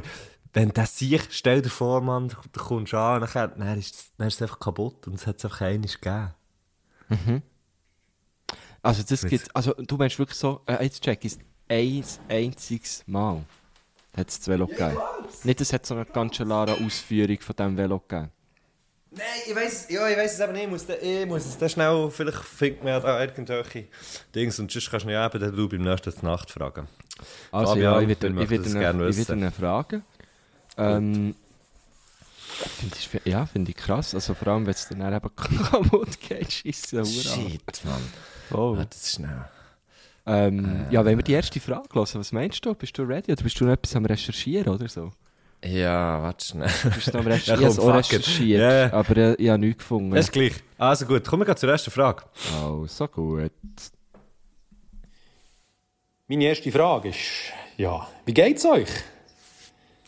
[0.57, 4.36] wenn das sich, stell dir vor, Mann, du kommst an, dann, dann, ist, dann ist
[4.36, 6.32] es einfach kaputt und es hat es einfach keinen gegeben.
[7.11, 7.42] Mhm.
[8.80, 13.44] Also das gibt, also du meinst wirklich so, äh, jetzt check ist ein einziges Mal
[14.16, 14.96] hat es das Velo gegeben.
[15.44, 18.30] Nicht, es hat so eine ganz klare Ausführung von diesem Velo gegeben.
[19.11, 20.64] Nein, ich weiß, ja, ich weiß es aber nicht.
[20.64, 23.88] Ich muss, ich muss es dann schnell, vielleicht findet man ja da irgendwelche
[24.34, 26.88] Dinge und sonst kannst du ja eben du beim nächsten Nacht fragen.
[27.52, 29.52] Also Fabian, ja, ich würde, ich würde,
[30.76, 31.34] Ähm,
[32.78, 34.14] find ich, ja, finde ich krass.
[34.14, 37.04] Also vor allem, wenn es dann eben kaputt geht, scheiße.
[37.04, 38.02] Shit, Mann.
[38.50, 38.76] Oh.
[38.76, 39.44] Warte schnell.
[40.26, 42.74] Ähm, äh, ja, wenn wir die erste Frage hören, was meinst du?
[42.74, 45.12] Bist du ready oder bist du noch etwas am Recherchieren oder so?
[45.64, 46.70] Ja, warte schnell.
[46.94, 47.62] Bist du am Recherchieren?
[47.76, 48.92] ja, komm, recherchiert, yeah.
[48.92, 50.10] aber äh, ich habe nichts gefunden.
[50.10, 50.54] Das ist gleich.
[50.78, 52.24] Also gut, kommen wir zur ersten Frage.
[52.62, 53.52] Also gut.
[56.28, 57.18] Meine erste Frage ist,
[57.76, 58.88] ja, wie geht's euch?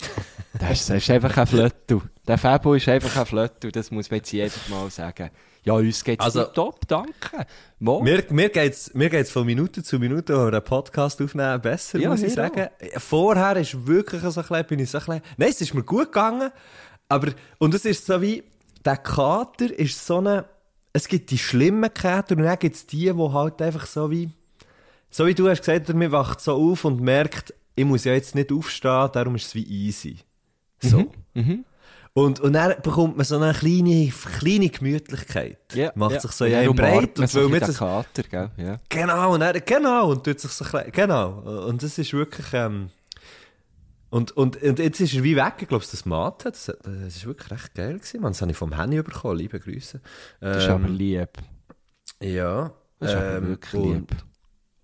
[0.58, 2.00] Das ist, einfach ein Flöttel.
[2.26, 5.30] Der Fabo ist einfach ein Flöttel, das muss man jetzt jedes Mal sagen.
[5.64, 7.46] Ja, uns geht es also, top, danke.
[7.78, 8.00] Mo?
[8.00, 11.60] Mir, mir geht es mir geht's von Minute zu Minute, wenn wir einen Podcast aufnehmen,
[11.60, 12.68] besser, ja, muss ich sagen.
[12.68, 13.00] Auch.
[13.00, 15.82] Vorher ist wirklich so ein bisschen, bin ich so ein bisschen, nein, es ist mir
[15.82, 16.50] gut gegangen,
[17.08, 18.44] aber, und es ist so wie,
[18.84, 20.46] der Kater ist so eine,
[20.92, 24.30] es gibt die schlimmen Kater und dann gibt es die, die halt einfach so wie,
[25.10, 28.34] so wie du hast gesagt, mir wacht so auf und merkt, ich muss ja jetzt
[28.34, 30.18] nicht aufstehen, darum ist es wie easy.
[30.80, 30.98] So.
[30.98, 31.08] Mhm.
[31.34, 31.64] Mhm.
[32.14, 35.58] Und, und dann bekommt man so eine kleine, kleine Gemütlichkeit.
[35.74, 36.20] Yeah, Macht yeah.
[36.20, 37.18] sich so ja, Breit.
[37.18, 38.50] Und will mit so Kater, gell?
[38.58, 38.78] Yeah.
[38.88, 41.66] Genau, und dann, genau, und tut sich so klein, genau.
[41.68, 42.90] Und das ist wirklich, ähm,
[44.10, 47.26] und, und, und jetzt ist er wie weg, ich glaube, das Mate, das, das ist
[47.26, 48.20] wirklich recht geil gewesen.
[48.22, 50.00] Man, das habe ich vom Handy bekommen, liebe Grüße.
[50.40, 51.30] Ähm, das ist aber lieb.
[52.20, 52.72] Ja.
[52.98, 54.16] Das ist ähm, aber wirklich lieb.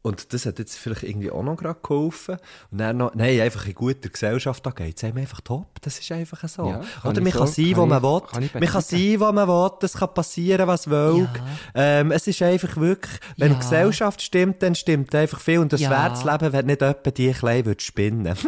[0.06, 2.36] Und das hat jetzt vielleicht irgendwie auch noch gerade geholfen.
[2.70, 5.80] Und dann noch, nein, einfach in guter Gesellschaft, da geht es einem einfach top.
[5.80, 6.68] Das ist einfach so.
[6.68, 8.20] Ja, Oder man so- kann sein, kann wo ich- man will.
[8.30, 9.70] kann Man kann sein, wo man will.
[9.80, 11.26] Es kann passieren, was will.
[11.74, 13.54] Ähm, es ist einfach wirklich, wenn Ja.
[13.54, 15.60] die Gesellschaft stimmt, dann stimmt einfach viel.
[15.60, 15.88] Und das Ja.
[15.88, 18.36] wäre das Leben, wenn nicht etwa die klein würde spinnen.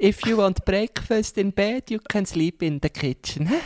[0.00, 3.50] If you want breakfast in bed, you can sleep in the kitchen.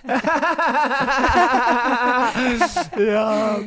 [2.98, 3.58] ja.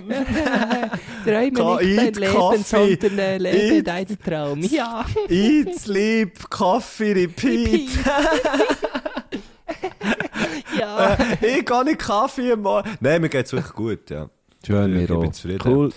[1.34, 2.64] Träume Ka- nicht dein eat Leben, coffee.
[3.00, 4.60] sondern äh, lebe Eat- deinen Traum.
[4.62, 5.06] Ja.
[5.30, 7.90] Eat, sleep, coffee, repeat.
[10.80, 11.18] ja.
[11.42, 12.98] ich gehe nicht Kaffee am Morgen.
[13.00, 14.30] Nein, mir geht's wirklich gut, ja.
[14.66, 15.32] Schön, Ich mir bin auch.
[15.32, 15.62] zufrieden.
[15.66, 15.92] Cool.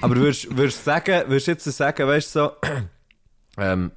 [0.00, 2.52] Aber würdest du sagen, würdest du jetzt sagen, weißt du, so,
[3.58, 3.92] ähm,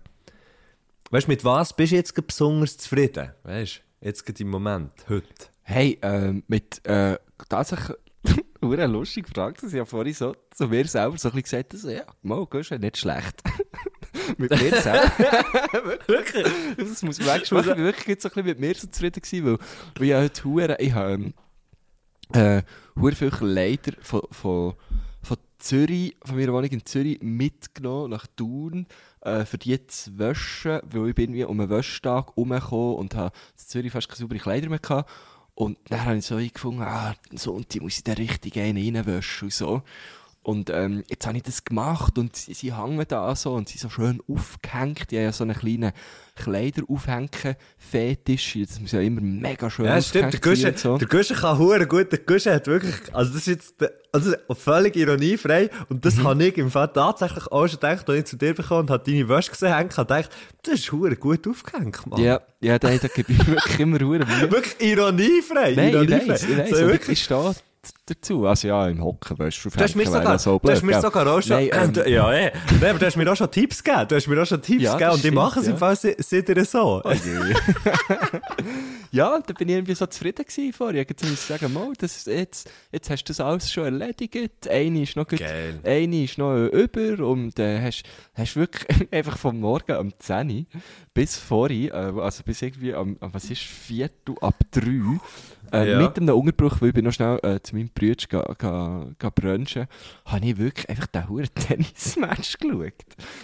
[1.12, 3.32] weißt du, mit was bist du jetzt besonders zufrieden?
[3.44, 5.26] Weißt du, jetzt gerade im Moment, heute.
[5.64, 7.18] Hey, ähm, mit, äh,
[7.50, 7.98] tatsächlich,
[8.62, 11.84] eine lustige Frage, dass ich ja vorhin so zu mir selber so ein bisschen gesagt
[11.84, 13.44] habe, ja, mal, gehst du nicht schlecht.
[14.38, 15.12] mit mir selber.
[16.08, 16.48] wirklich?
[16.78, 17.44] Das muss man machen.
[17.44, 19.58] Ich bin wirklich jetzt so ein bisschen mit mir so zufrieden gewesen, weil,
[19.98, 21.34] weil ich heute hure, ich habe, ähm,
[22.34, 24.74] äh, viel Kleider von, von,
[25.22, 28.88] von Zürich, von meiner Wohnung in Zürich mitgenommen nach Thun,
[29.22, 33.36] äh, für die zu waschen, weil ich bin irgendwie um einen Wäschtag rumgekommen und habe
[33.58, 35.10] in Zürich fast keine saubere Kleider mehr gehabt.
[35.58, 38.78] Und dann habe ich so eingefunden, ah, so, und die muss ich da richtig einen
[38.78, 39.82] reinwaschen und so.
[40.48, 43.78] Und ähm, jetzt habe ich das gemacht und sie, sie hängen da so und sie
[43.78, 45.12] sind so schön aufgehängt.
[45.12, 45.92] Die haben ja so einen kleinen
[46.38, 48.58] Kleider-Aufhängen-Fetisch.
[48.66, 50.98] Das muss ja immer mega schön Ja, stimmt, der Gusche, so.
[50.98, 53.76] der Gusche kann hure gut, der Gusche hat wirklich, also das ist jetzt,
[54.14, 58.26] also völlig ironiefrei und das habe ich im Fall tatsächlich auch schon gedacht, als ich
[58.26, 60.30] zu dir bekommen und habe deine Wäsche gesehen, habe ich gedacht,
[60.64, 62.22] das ist hure gut aufgehängt, Mann.
[62.22, 64.20] Ja, ja, da, da gebe ich wirklich immer hure.
[64.50, 66.30] Wirklich ironiefrei, Nein, ich ironiefrei.
[66.30, 66.70] weiss, ich weiss.
[66.70, 67.20] So, wirklich.
[67.20, 67.54] ich stehe
[68.06, 68.46] dazu.
[68.46, 71.02] Also ja, im Hocken, weißt du, Du hast mir sogar, du hast mir gell?
[71.02, 72.30] sogar auch schon, Nein, ähm, du- ja.
[72.30, 74.08] Nein, aber du hast mir auch schon Tipps gegeben.
[74.08, 75.78] Du hast mir auch schon Tipps Ja, gegeben und ich mache es im ja.
[75.78, 77.02] Fall se- seitdem so.
[79.12, 81.06] Ja, da bin ich irgendwie so zufrieden gewesen vorher.
[81.08, 84.68] Jetzt muss ich sagen, mal, das, jetzt, jetzt hast du das alles schon erledigt.
[84.70, 89.60] Eine ist noch, gut, eine ist noch über und äh, hast, hast wirklich einfach vom
[89.62, 90.66] Morgen um 10 Uhr
[91.14, 94.82] bis vorhin, äh, also bis irgendwie am, am was ist, Viertel ab 3
[95.72, 96.02] äh, Ja.
[96.02, 99.30] mit einem Unterbruch, weil ich bin noch schnell äh, zu meinem Bruder ga, ga, ga
[99.30, 99.88] brunchen,
[100.26, 102.94] habe ich wirklich einfach den huren Tennismatch geschaut.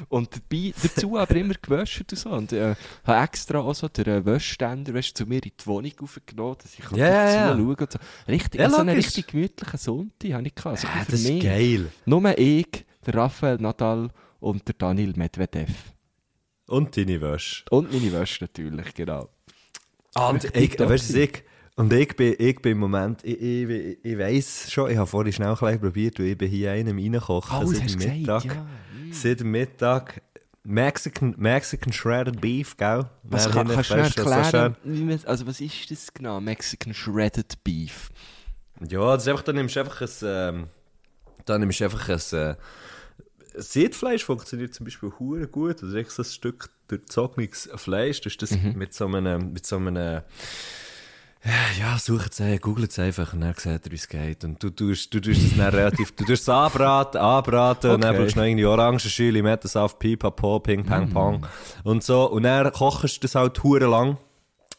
[0.09, 2.29] Und dabei, dazu aber immer gewäscht und so.
[2.29, 5.91] Und äh, habe extra auch so den äh, Wäschständer weißt, zu mir in die Wohnung
[6.01, 7.47] aufgenommen, dass ich kann Ja, ja, dazu ja.
[7.49, 7.99] schauen und so.
[8.27, 10.65] Richtig, Ja, also einen richtig gemütlichen Sonntag habe ich.
[10.65, 11.91] Also Ja, das ist geil.
[12.05, 14.09] Nur ich, der Raphael Nadal
[14.39, 15.69] und der Daniel Medvedev.
[16.67, 17.63] Und deine Wäsche.
[17.69, 19.29] Und meine Wäsche natürlich, genau.
[20.15, 21.43] Ah, und ich, weißt du, ich,
[21.75, 25.07] und ich bin, ich bin im Moment, ich, ich, ich, ich weiss schon, ich habe
[25.07, 28.45] vorhin schnell bisschen probiert, weil ich bin hier einem reinkochen Oh, das seit dem Mittag.
[28.45, 28.65] ja.
[29.11, 30.21] Seit dem Mittag.
[30.65, 33.05] Mexican, Mexican Shredded Beef, gell?
[33.23, 36.39] Was kann, kannst du so erklären, man, also was ist das genau?
[36.39, 38.09] Mexican Shredded Beef?
[38.87, 40.67] Ja, das ist einfach, dann nimmst du einfach ein, ähm,
[41.45, 42.55] dann nimmst du einfach ein, äh,
[43.55, 45.83] Siedfleisch funktioniert zum Beispiel hure gut.
[45.83, 48.21] Also so ein Stück durchzogenes Fleisch.
[48.21, 48.73] Du hast das Mhm.
[48.77, 50.21] mit so einem, mit so einem,
[51.79, 54.43] ja, sucht es, googelt es einfach und dann seht ihr, wie es geht.
[54.45, 58.11] Und du tust, du tust es dann relativ, du tust es anbraten, anbraten und dann
[58.15, 58.23] Okay.
[58.23, 61.45] brauchst du noch irgendwie Orangenschüle, Limettensaft, Pipapo, Ping, Pang, Pong
[61.83, 62.29] und so.
[62.29, 64.17] Und dann kochst du das halt hure lang.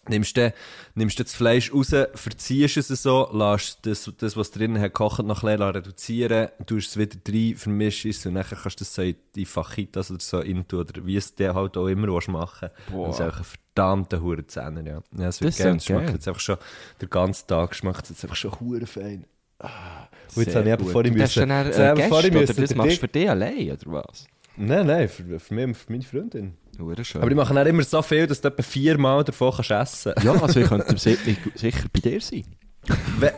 [0.08, 0.52] Nimmst du,
[0.94, 5.24] nimmst du das Fleisch raus, verziehst es so, lässt das, das was drinnen hat gekocht,
[5.24, 9.02] noch ein reduzieren, tust es wieder rein, vermischst es und dann kannst du das so
[9.02, 12.70] in die Fajitas oder so tun, oder wie es dir halt auch immer willst machen
[12.90, 13.06] Boah.
[13.08, 15.02] Das ist einfach ein verdammter hure Zähne, ja.
[15.18, 15.76] ja es wird Das geil.
[15.76, 16.56] Es schmeckt jetzt einfach schon,
[17.00, 19.26] der ganze Tag schmeckt es jetzt einfach schon hure fein.
[19.58, 20.08] Ah.
[20.34, 20.92] Und jetzt habe ich eben gut.
[20.92, 23.08] vorhin Und hast du müssen, dann äh, Gäste, oder müssen das den machst du für
[23.08, 24.26] dich allein, oder was?
[24.56, 26.56] Nein, nein, für, für mich und für meine Freundin.
[26.78, 27.20] Hure schön.
[27.20, 30.32] Aber die machen dann immer so viel, dass du etwa viermal davon kannst essen ja,
[30.32, 32.44] also ich könnte si- ich- sicher bei dir sein.
[33.18, 33.32] We-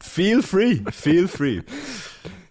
[0.00, 1.62] Feel free, feel free.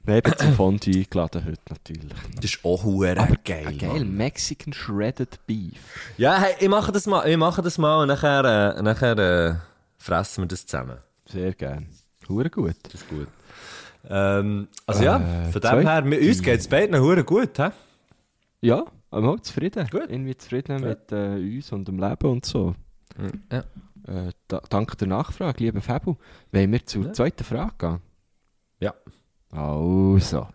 [0.05, 2.13] Nein, ich bin zum Fondue eingeladen heute natürlich.
[2.36, 3.13] Das ist auch hure
[3.43, 3.65] geil.
[3.67, 5.78] Ah, geil, Mexican Shredded Beef.
[6.17, 9.55] Ja, hey, ich mache das mal, ich mache das mal und nachher, äh, nachher äh,
[9.97, 10.97] fressen wir das zusammen.
[11.26, 11.88] Sehr gern.
[12.30, 12.76] Hure gut.
[12.84, 13.28] Das ist gut.
[14.09, 17.69] Ähm, also ja, Äh, von zwei- dem her, uns geht es beiden hure gut, hä?
[18.62, 19.88] Ja, aber auch zufrieden.
[19.89, 20.03] Gut.
[20.09, 20.89] Irgendwie zufrieden Ja.
[20.89, 22.76] mit äh, uns und dem Leben und so.
[23.51, 23.59] Ja.
[24.07, 26.16] Äh, da, danke der Nachfrage, lieber Fabu.
[26.51, 27.14] Wollen wir zur Ja.
[27.14, 27.99] zweiten Frage gehen?
[28.80, 28.93] Ja.
[29.51, 30.47] Also.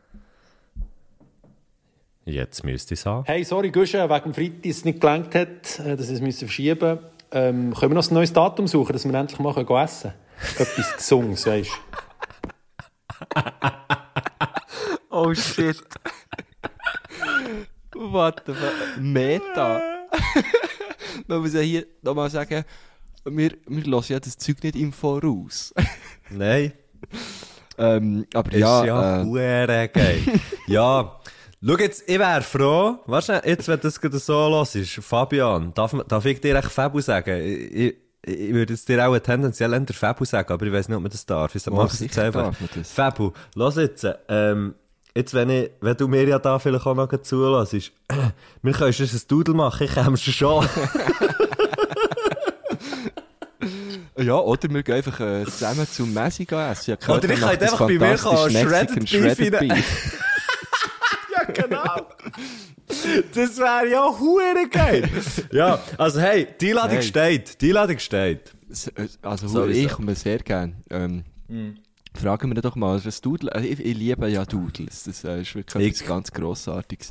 [2.25, 3.25] Jetzt müsste ich sagen.
[3.27, 6.47] Hey, sorry, Gusche, wegen dem Freitag es nicht gelangt hat, äh, dass wir es müssen
[6.47, 6.99] verschieben
[7.33, 10.15] ähm, Können wir noch ein neues Datum suchen, dass wir endlich mal essen können?
[10.59, 13.41] Etwas Gesunges, weißt du?
[15.11, 15.83] Oh shit.
[17.99, 18.73] What the fuck?
[19.01, 19.81] Meta.
[21.27, 22.65] Man muss ja hier nochmal sagen,
[23.25, 25.73] wir, wir hören ja das Zeug nicht im Voraus.
[26.31, 26.73] Nein.
[27.79, 30.23] ähm, aber Ist ja, ja, äh, hure geil.
[30.67, 31.21] ja.
[31.67, 35.73] Schau jetzt, ich wäre froh, weißt du, jetzt, wenn das gerade so los ist, Fabian,
[35.75, 37.41] darf, man- darf ich dir echt Fabu sagen?
[37.43, 40.97] Ich, ich, ich würde jetzt dir auch tendenziell eher Fabu sagen, aber ich weiß nicht,
[40.97, 41.55] ob man das darf.
[41.55, 42.55] Ich Oh, mach es jetzt einfach.
[42.85, 44.75] Fabu, los jetzt, ähm,
[45.17, 47.93] jetzt, wenn, ich, wenn du mir ja da vielleicht auch noch zulässt,
[48.63, 50.67] wir können schon ein Dudel machen, ich käme schon.
[54.19, 56.97] ja, oder wir gehen einfach äh, zusammen zum Messi essen.
[57.01, 59.59] Ja, Oder ich das einfach bei mir Shredded Shredded.
[59.59, 60.23] Beef.
[61.33, 62.07] Ja, genau.
[63.35, 65.09] Das wäre ja hure geil.
[65.53, 67.03] ja, also hey, die Einladung Hey.
[67.03, 67.61] steht.
[67.61, 68.53] Die Einladung steht.
[68.95, 69.81] Äh, Also, Sowieso.
[69.87, 70.77] ich komme sehr gerne.
[70.89, 71.25] Ähm,
[72.17, 75.55] Fragen wir doch mal, was Doodle, also ich, ich liebe ja Doodles, das äh, ist
[75.55, 77.11] wirklich Ich- etwas ganz Grossartiges.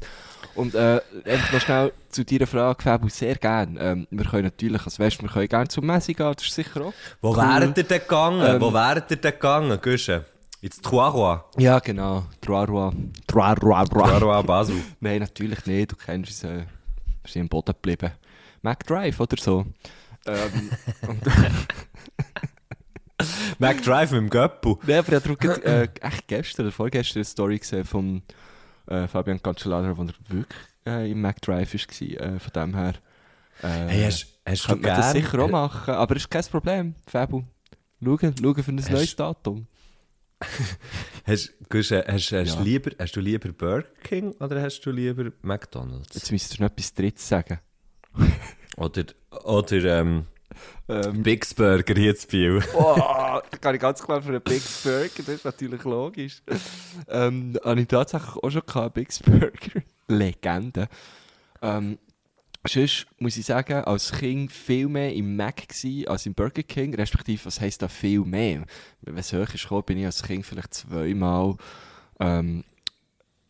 [0.56, 3.78] Und äh, einfach noch schnell zu deiner Frage, Fabu, sehr gerne.
[3.80, 6.82] Ähm, wir können natürlich, als weißt, wir können gerne zum Messi gehen, das ist sicher
[6.86, 6.94] auch.
[7.22, 7.38] Wo Cool.
[7.38, 8.42] wäret ihr denn gegangen?
[8.56, 10.24] Ähm, Wo wäret ihr denn gegangen, Gusche?
[10.62, 12.24] Ins Trois Ja, genau.
[12.42, 12.94] Trois Rois.
[13.28, 13.84] Trois Rois.
[13.94, 14.20] Rois.
[14.20, 14.76] Trois Basel.
[15.02, 16.60] Nein, natürlich nicht, du kennst es, äh,
[17.24, 18.12] wir sind am Boden geblieben.
[18.62, 19.66] McDrive oder so.
[20.26, 20.70] Ähm,
[21.08, 21.22] und,
[23.60, 24.76] McDrive mit dem Göppel.
[24.86, 28.22] Nein, aber ich habe gerade, äh, echt gestern oder vorgestern eine Story gesehen von
[28.88, 30.46] äh, Fabian Cancellara, der wirklich
[30.86, 32.02] äh, im McDrive war.
[32.36, 32.94] Äh, von dem her.
[33.64, 37.44] Äh, Hey, hast, hast könnte man das sicher auch machen, aber ist kein Problem, Fabu.
[38.04, 39.68] Schauen, schauen für ein Hast- neues Datum.
[41.26, 42.62] Hast, Gusche, hast, hast, Ja.
[42.62, 46.14] lieber, hast du lieber Burger King oder hast du lieber McDonalds?
[46.14, 47.60] Jetzt müsstest du noch etwas Drittes sagen.
[48.78, 49.06] Oder,
[49.46, 50.26] oder ähm,
[50.88, 52.64] Ähm, Big's Burger hier zu Biel.
[52.74, 56.42] Boah, da kann ich ganz klar für einen Big Burger, das ist natürlich logisch.
[57.08, 59.82] Ähm, habe ich tatsächlich auch schon gehabt, Big Burger.
[60.08, 60.88] Legende.
[61.62, 61.98] Ähm,
[62.68, 65.64] sonst muss ich sagen, als Kind viel mehr im Mac
[66.08, 68.66] als im Burger King, respektive, was heisst da viel mehr?
[69.02, 71.56] Wenn es hoch ist gekommen, bin ich als Kind vielleicht zweimal
[72.20, 72.64] ähm,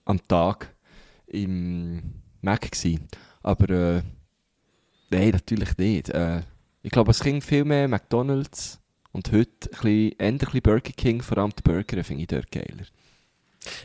[0.05, 0.73] am Tag
[1.27, 2.99] im Mac gsi.
[3.41, 4.01] Aber äh,
[5.09, 6.09] nein, natürlich nicht.
[6.09, 6.41] Äh,
[6.85, 8.79] ich glaube, als Kind viel mehr McDonalds
[9.11, 12.51] und heute ein bisschen, ein bisschen Burger King, vor allem die Burger finde ich dort
[12.51, 12.85] geiler.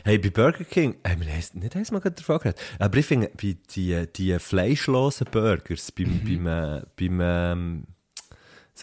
[0.03, 3.31] Hey, bei Burger King, haben wir eins- nicht einmal gerade davon geredet, aber ich finde,
[3.41, 7.83] bei die, die fleischlosen Burgers, beim, beim, äh, beim, ähm,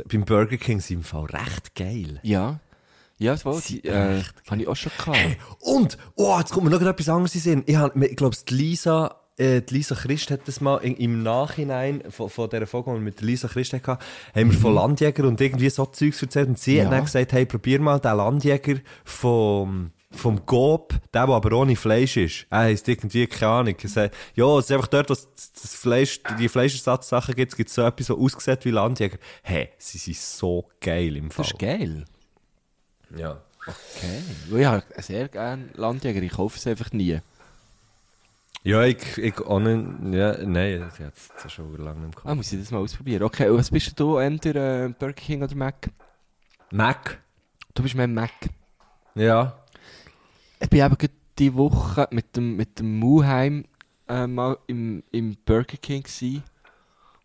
[0.09, 2.19] beim Burger King sind im Fall recht geil.
[2.23, 2.59] Ja.
[3.21, 5.17] Ja, das war die, äh, echt habe ich auch schon gehabt.
[5.17, 7.63] Hey, und, oh, jetzt kommt mir noch etwas anderes in.
[7.67, 11.23] Ich, hab- ich glaube, die Lisa, äh, die Lisa Christ hat das mal in, im
[11.23, 13.87] Nachhinein von, von dieser Folge, die wir mit Lisa Christ hatten,
[14.35, 16.49] haben wir von Landjäger und irgendwie so Zeugs erzählt.
[16.49, 16.91] Und sie hat Ja.
[16.97, 22.17] dann gesagt, hey, probier mal den Landjäger vom, vom Gob, der, der aber ohne Fleisch
[22.17, 22.47] ist.
[22.51, 23.75] Er heisst irgendwie, keine Ahnung.
[23.83, 27.69] Er sagt, ja, es ist einfach dort, wo es das Fleisch, die Fleischersatzsachen gibt, gibt
[27.69, 29.19] es so etwas, so ausgesehen wie Landjäger.
[29.43, 31.45] Hey, sie sind so geil im Fall.
[31.45, 32.05] Das ist geil.
[33.17, 33.41] Ja.
[33.67, 34.59] Okay.
[34.59, 37.19] Ich habe sehr gerne Landjäger, ich kaufe es einfach nie.
[38.65, 41.15] Ja, ich, ich auch nicht, ja, nein, das hat
[41.47, 42.27] es schon lange im Kopf.
[42.27, 43.23] Ah, muss ich das mal ausprobieren.
[43.23, 45.91] Okay, was bist du, entweder äh, Burger King oder Mac?
[46.71, 47.23] Mac?
[47.75, 48.33] Du bist mehr Mac.
[49.15, 49.57] Ja.
[50.61, 50.97] Ich bin eben
[51.39, 53.65] diese Woche mit dem, mit dem Muheim
[54.09, 56.43] äh, mal im, im Burger King gsi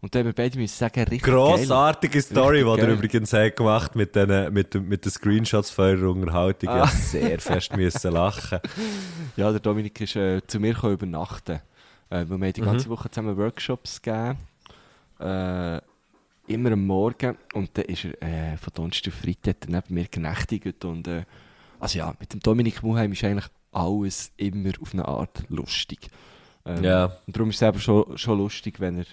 [0.04, 1.34] Und da haben wir beide müssen sagen, richtig geil.
[1.34, 2.96] Grossartige Story, die Richtig ihr geil.
[2.98, 6.70] übrigens habt gemacht mit den, mit, den- mit den Screenshots von eurer Unterhaltung.
[6.76, 6.88] Ich Ah.
[6.88, 8.60] sehr fest müssen lachen.
[9.38, 11.62] Ja, der Dominik ist äh, zu mir gekommen übernachten.
[12.10, 14.38] Äh, weil wir haben die ganze Woche zusammen Workshops gegeben.
[15.20, 15.80] Äh,
[16.48, 17.38] immer am Morgen.
[17.54, 20.84] Und dann ist er äh, von Donnerstag auf Freitag hat er neben mir genächtigt.
[20.84, 21.24] Und, äh,
[21.80, 26.10] also ja, mit dem Dominik Muheim ist eigentlich alles immer auf eine Art lustig.
[26.66, 27.06] Ähm, Ja.
[27.26, 29.06] Und darum ist es eben schon, schon lustig, wenn er,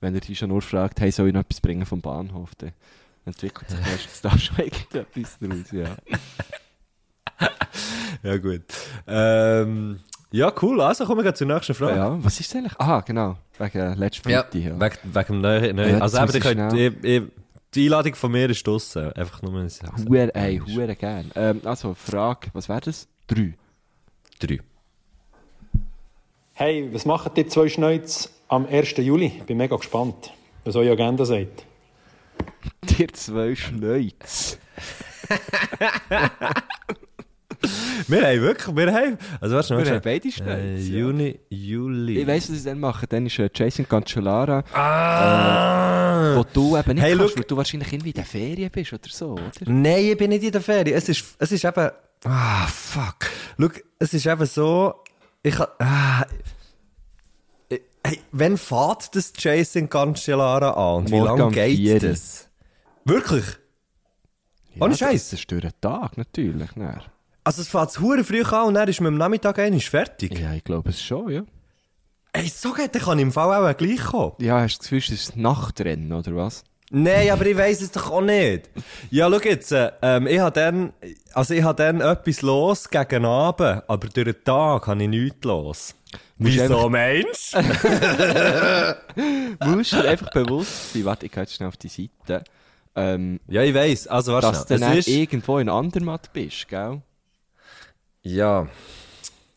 [0.00, 2.54] wenn er dich schon nur fragt, hey, soll ich noch etwas bringen vom Bahnhof?
[2.56, 2.72] Dann
[3.24, 5.96] entwickelt sich meistens da schon irgendetwas daraus, ja.
[8.22, 8.62] Ja, gut.
[9.06, 10.80] Ähm, ja, cool.
[10.82, 11.96] Also kommen wir zur nächsten Frage.
[11.96, 12.22] ja.
[12.22, 12.78] Was ist das eigentlich?
[12.78, 13.38] Aha, genau.
[13.58, 14.80] Wegen äh, letzten Ja, Freitag, ja.
[14.80, 15.76] wegen, wegen dem neuen.
[15.76, 15.90] neuen.
[15.90, 17.22] Ja, also, eben, ich könnt, ich, ich,
[17.74, 19.12] die Einladung von mir ist draussen.
[19.12, 19.70] Einfach nur ein
[20.08, 21.30] Huere, ey, huere gern.
[21.34, 23.08] Ähm, also, Frage, was wäre das?
[23.26, 23.54] Drei.
[24.38, 24.60] Drei.
[26.52, 28.96] Hey, was machen die zwei Schneuz am 1.
[28.98, 29.26] Juli?
[29.38, 30.32] Ich bin mega gespannt,
[30.64, 31.64] was eure Agenda sagt.
[32.84, 34.58] Dir zwei Schneuz.
[38.08, 39.18] Wir haben wirklich, wir haben.
[39.40, 39.94] Also, warte Wir schnell.
[39.96, 40.88] haben beide Äh, Schneuz.
[40.88, 40.96] ja.
[40.98, 42.20] Juni, Juli.
[42.20, 43.06] Ich weiss, was ich dann mache.
[43.06, 46.36] Dann ist äh, Jason Cancellara, Ah!
[46.36, 47.36] wo du eben nicht Hey, kannst, look.
[47.36, 49.50] weil du wahrscheinlich irgendwie in der Ferien bist oder so, oder?
[49.66, 50.96] Nein, ich bin nicht in der Ferien.
[50.96, 51.90] Es ist, es ist eben.
[52.24, 53.30] Ah, fuck.
[53.58, 54.94] Schau, es ist eben so,
[55.42, 56.24] ich ha- ah,
[58.04, 62.00] hey, wenn fährt das Jason Cancellara an und wie lange geht vier.
[62.00, 62.48] das?
[63.04, 63.44] Wirklich?
[64.74, 65.30] Ja, Ohne Scheiß.
[65.30, 66.70] Das ist durch den Tag, natürlich.
[66.76, 67.02] Dann.
[67.44, 70.38] Also es fährt hure früh an und dann ist man am Nachmittag einmal fertig?
[70.38, 71.42] Ja, ich glaube es schon, ja.
[72.32, 74.32] Ey, so geht, dann kann ich im Fall auch gleich kommen.
[74.38, 76.62] Ja, hast du das Gefühl, es ist ein Nachtrennen, oder was?
[76.92, 78.68] Nein, aber ich weiss es doch auch nicht.
[79.10, 80.92] Ja, schau jetzt, äh, ähm, ich habe dann,
[81.32, 85.44] also ich habe dann etwas los gegen Abend, aber durch den Tag habe ich nichts
[85.44, 85.94] los.
[86.36, 87.60] Musst Wieso einfach- meinst du?
[89.60, 92.42] Du musst dir einfach bewusst sein, warte, ich gehe jetzt schnell auf die Seite,
[92.96, 94.06] ähm, Ja, ich weiss.
[94.08, 94.80] Also, warte dass du schnell.
[94.88, 97.02] dann Es ist, irgendwo in Andermatt bist, gell?
[98.22, 98.66] ja,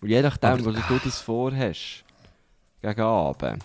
[0.02, 2.04] Und je nachdem, Aber- wo du das vorhast,
[2.82, 3.64] gegen Abend,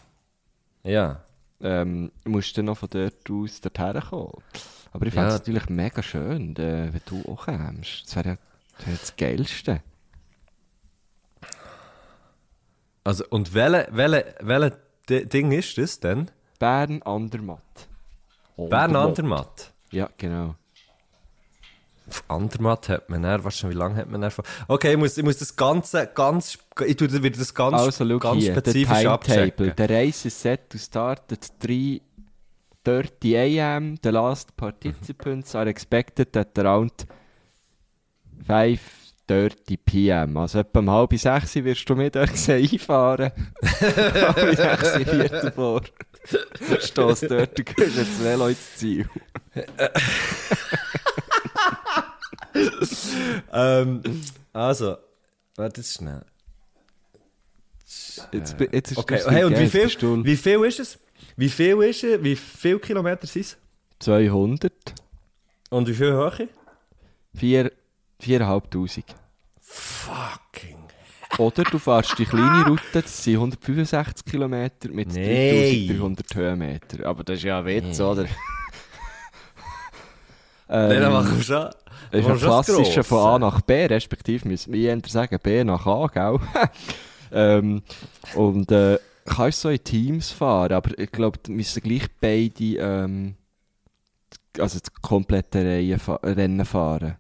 [0.85, 1.21] ja.
[1.61, 4.43] Ähm, musst du noch von dort aus dorthin kommen.
[4.93, 5.21] Aber ich Ja.
[5.23, 8.05] fände es natürlich mega schön, äh, wenn du auch kommst.
[8.07, 8.37] Das wäre ja
[8.79, 9.81] das, wär das Geilste.
[13.05, 16.31] Also, und welche, welche, welche Ding ist das denn?
[16.59, 17.89] Bern Andermatt.
[18.57, 19.73] Bern Andermatt.
[19.91, 20.57] Ja, genau.
[22.09, 24.45] Auf Andermatt hat man dann, weißt du, wie lange hat man dann von...
[24.67, 28.41] Okay, ich muss, ich muss das Ganze, ganz, ich tue wieder das ganz, Also, ganz
[28.43, 29.13] hier, der spezifisch Timetable.
[29.13, 29.73] abchecken.
[29.77, 33.97] The race is set to start at 3.30 am.
[34.03, 37.07] The last participants are expected at around
[38.49, 40.37] 5.30 pm.
[40.39, 43.33] Also etwa um halb sechs wirst du mir dort sehen einfahren.
[43.63, 45.83] halb sechs, viertel vor.
[46.81, 49.09] Stehst dort, du gehst jetzt Velo ins Ziel.
[53.53, 54.03] Ähm,
[54.53, 54.97] also,
[55.57, 56.25] warte jetzt schnell.
[58.33, 59.89] Jetzt, jetzt ist Okay, hey, und wie viel,
[60.25, 60.99] wie viel ist es?
[61.37, 62.23] Wie viel ist es?
[62.23, 63.57] Wie viele Kilometer sind es?
[64.01, 64.73] 200.
[65.71, 66.49] Und wie viel Höhe?
[67.35, 67.73] 4
[68.23, 69.05] 4'500.
[69.61, 70.77] Fucking.
[71.39, 75.87] Oder du fährst die kleine Route, das sind 165 Kilometer mit Nee.
[75.87, 77.07] 3300 Höhenmeter.
[77.07, 78.05] Aber das ist ja ein Witz, Nee.
[78.05, 78.27] oder?
[80.69, 81.71] Nein, dann ähm, machen wir schon.
[82.11, 85.87] das ist ein klassischer von A nach B, respektive müssen wir eher sagen B nach
[85.87, 86.39] A, gell?
[87.33, 87.83] ähm,
[88.35, 93.35] und äh, kannst so in Teams fahren, aber ich glaube, müssen gleich beide ähm,
[94.59, 97.17] also das komplette Reihe fa Rennen fahren.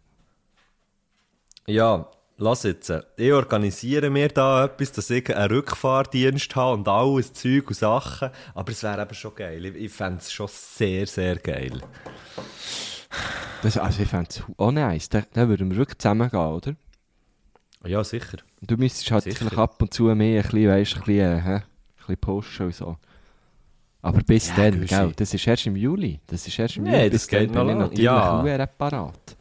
[1.66, 2.92] Ja, lass jetzt.
[3.16, 8.30] Ich organisiere mir da etwas, dass ich einen Rückfahrdienst habe und alles Zeug und Sachen.
[8.55, 9.64] Aber es wäre eben schon geil.
[9.66, 11.80] Ich, ich fände es schon sehr, sehr geil.
[13.62, 16.74] Das, also ich fände es auch nice, dann, dann würden wir wirklich zusammen gehen, oder?
[17.84, 18.38] Ja, sicher.
[18.61, 19.36] Du müsstest halt Sicher.
[19.38, 21.62] vielleicht ab und zu mehr ein bisschen, weißt, ein bisschen, äh, ein
[21.96, 22.96] bisschen pushen und so.
[24.02, 25.12] Aber bis Ja, dann, gell?
[25.16, 26.20] Das ist erst im Juli.
[26.26, 27.11] Das ist erst im Nee, Juli.
[27.11, 28.66] das Bis dann geht noch bin ich natürlich Ja.
[28.66, 29.36] parat.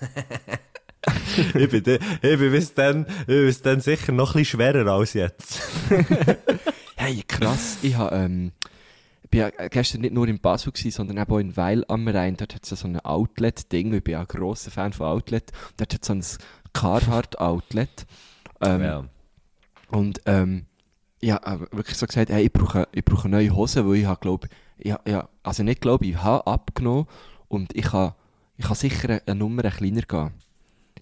[1.54, 4.58] ich, bin, de- ich bin bis dann, ich bin bis dann sicher noch ein bisschen
[4.60, 5.60] schwerer als jetzt.
[6.98, 7.76] Hey, krass.
[7.82, 8.52] ich habe, ähm,
[9.26, 12.06] ich bin ja gestern nicht nur in Basel gewesen, sondern eben auch in Weil am
[12.06, 12.36] Rhein.
[12.36, 13.92] Dort hat es ja so ein Outlet-Ding.
[13.92, 15.50] Ich bin ja ein grosser Fan von Outlet.
[15.76, 16.24] Dort hat es so ein
[16.72, 18.06] Carhartt-Outlet.
[18.60, 19.04] Ähm, ja.
[19.90, 20.66] Und ähm,
[21.20, 24.20] ja, aber wirklich so gesagt, hey, ich brauche, ich brauche neue Hosen, weil ich habe,
[24.20, 24.48] glaube
[24.78, 27.08] ja, ja, also nicht glaube ich, habe abgenommen
[27.48, 28.14] und ich habe,
[28.58, 30.34] ich habe sicher eine, Nummer kleiner gehen.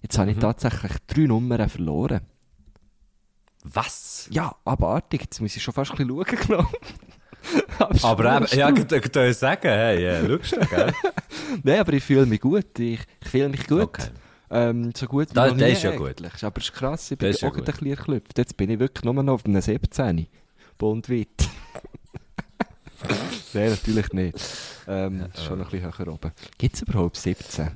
[0.01, 2.21] Jetzt habe ich tatsächlich drei Nummern verloren.
[3.63, 4.27] Was?
[4.31, 6.95] Ja, abartig, jetzt muss ich schon fast ein bisschen schauen, ich.
[8.03, 10.93] Aber eben, ja, ich würde sagen, hey, ja, schaust du, gell?
[11.63, 13.81] Nein, aber ich fühle mich gut, ich, ich fühle mich gut.
[13.81, 14.07] Okay.
[14.49, 16.19] Ähm, so gut wie Da- noch nie ist ja gut.
[16.21, 16.43] eigentlich.
[16.43, 17.61] Aber es ist krass, ich bin ja auch gut.
[17.61, 18.37] ein bisschen erklüpft.
[18.37, 20.27] Jetzt bin ich wirklich nur noch auf einem 17.
[20.77, 21.27] Bondweit.
[23.53, 24.35] Nein, natürlich nicht.
[24.87, 26.31] Ähm, ist schon ein bisschen höher oben.
[26.57, 27.71] Gibt es überhaupt 17?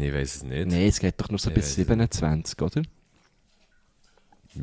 [0.00, 0.66] Ich weiß es nicht.
[0.68, 2.82] Nein, es geht doch nur so Ich bis weiss es 27, oder?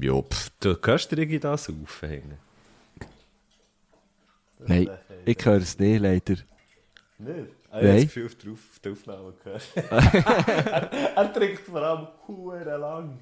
[0.02, 2.38] Ja, pff, du kannst dir irgendwie das aufhängen.
[4.68, 4.90] Nein,
[5.26, 6.34] ich höre es nicht, leider.
[6.34, 6.44] Nicht?
[7.20, 7.88] Ich Nein.
[7.88, 9.68] habe das Gefühl, auf der, Auf- auf der Aufnahme gehört.
[10.94, 13.20] er, er trinkt vor allem hure lang.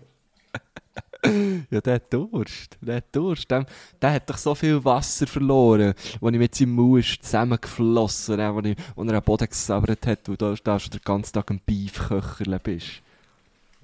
[1.69, 2.77] Ja, der hat Durst.
[2.81, 3.49] Der hat Durst.
[3.51, 3.65] Der,
[4.01, 8.65] der hat doch so viel Wasser verloren, als ich mit seinem ist zusammengeflossen ist, als
[8.65, 11.61] ich- als er am Boden gesabbert hat, und da, da schon den ganzen Tag ein
[11.65, 13.01] Beefköcherle bist.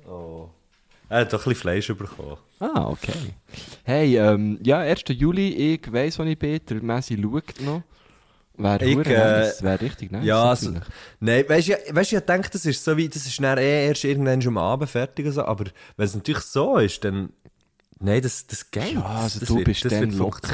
[0.07, 0.49] Oh.
[1.09, 2.37] Er hat doch ein bisschen Fleisch bekommen.
[2.59, 3.13] Ah, okay.
[3.83, 5.03] Hey, ähm, ja, 1.
[5.09, 7.83] Juli, ich weiss, wo ich bin, der Messi schaut noch.
[8.59, 10.25] Wäre Ich, äh, wäre richtig nice.
[10.25, 10.73] ja, also,
[11.19, 13.85] nein, weißt du, ich- weißt, ich denke, das ist so wie, das ist dann eh
[13.87, 17.29] erst irgendwann schon am Abend fertig so, aber wenn es natürlich so ist, dann,
[17.99, 18.93] Nein, das, das geht.
[18.93, 20.53] Ja, also das du wird, bist das dann locker.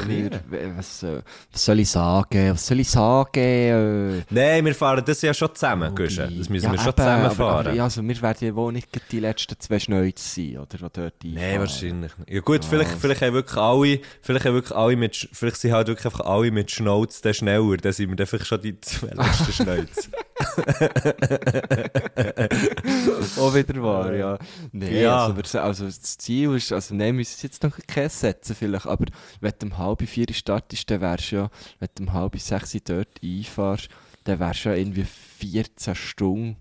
[0.76, 1.20] Was, äh,
[1.52, 2.52] was soll ich sagen?
[2.52, 3.30] Was soll ich sagen?
[3.34, 6.38] Äh, Nein, wir fahren das ja schon zusammen, Guschen.
[6.38, 7.66] Das müssen wir schon zusammen fahren.
[7.66, 10.66] aber, ja, also wir werden ja wohl nicht die letzten zwei Schnäuze sein, oder?
[10.68, 12.30] Die dort Nein, wahrscheinlich nicht.
[12.30, 13.00] Ja gut, Ah, vielleicht, also.
[13.00, 16.50] vielleicht haben wirklich alle, vielleicht haben wirklich alle mit, vielleicht sind halt wirklich einfach alle
[16.50, 20.08] mit Schnauz dann schneller, dann sind wir dann vielleicht schon die zwei letzten Schnäuze.
[23.38, 24.38] Auch wieder wahr, ja.
[24.72, 25.26] Nee, Ja.
[25.26, 29.06] Also, also das Ziel ist, also nein, wir müssen jetzt noch kein setzen vielleicht, aber
[29.40, 32.76] wenn du um halb vier startest, dann wärst du ja, wenn du um halb sechs
[32.84, 33.88] dort einfahrst,
[34.24, 36.56] dann wärst du ja irgendwie 14 Stunden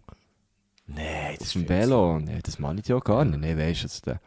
[0.86, 2.20] Nein, auf dem Velo.
[2.20, 3.40] Nein, das meine ich ja gar nicht.
[3.40, 4.20] Nein, weisst du, also, da-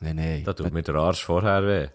[0.00, 0.44] nein, nein.
[0.44, 1.88] Da tut mir der Arsch vorher weh.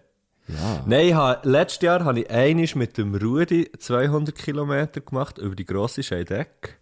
[0.48, 0.84] Ja.
[0.86, 5.64] Nein, habe, letztes Jahr habe ich einmal mit dem Rudi 200 Kilometer gemacht über die
[5.64, 6.78] grosse Scheideck.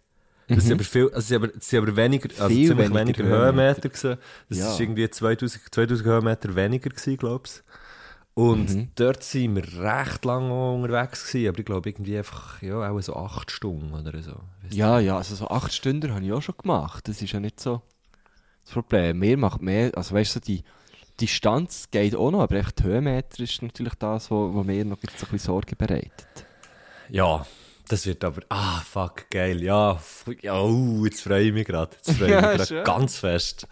[0.47, 2.57] Das sind aber viel, also es sind aber, sind aber weniger, also Mhm.
[2.57, 3.89] Viel ziemlich weniger weniger, Höhenmeter.
[3.89, 4.17] Gewesen.
[4.49, 4.73] Das Ja.
[4.73, 7.61] ist irgendwie 2000, 2000 Höhenmeter weniger gewesen, glaube ich.
[8.35, 8.89] Und Mhm.
[8.95, 13.15] dort sind wir recht lange unterwegs gewesen, aber ich glaube irgendwie einfach, ja, auch so
[13.15, 14.35] acht Stunden oder so.
[14.69, 17.07] Ja, ja, also so acht Stunden habe ich auch schon gemacht.
[17.07, 17.81] Das ist ja nicht so
[18.63, 19.19] das Problem.
[19.19, 20.63] Mir macht mehr, also weißt du, die
[21.21, 25.01] Distanz geht auch noch, aber echt die Höhenmeter ist natürlich das, wo, wo mir noch
[25.01, 26.27] jetzt ein bisschen Sorge bereitet.
[27.09, 27.45] Ja,
[27.87, 29.99] das wird aber, ah, fuck, geil, ja,
[30.41, 33.67] ja, uh, jetzt freue ich mich gerade, jetzt freue ich Ja, mich gerade ganz fest.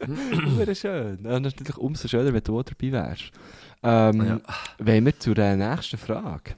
[0.06, 1.18] Wäre schön.
[1.24, 3.30] Ja, natürlich umso schöner, wenn du auch dabei wärst.
[3.82, 4.40] Ähm,
[4.78, 6.54] Wollen wir zur äh, nächsten Frage?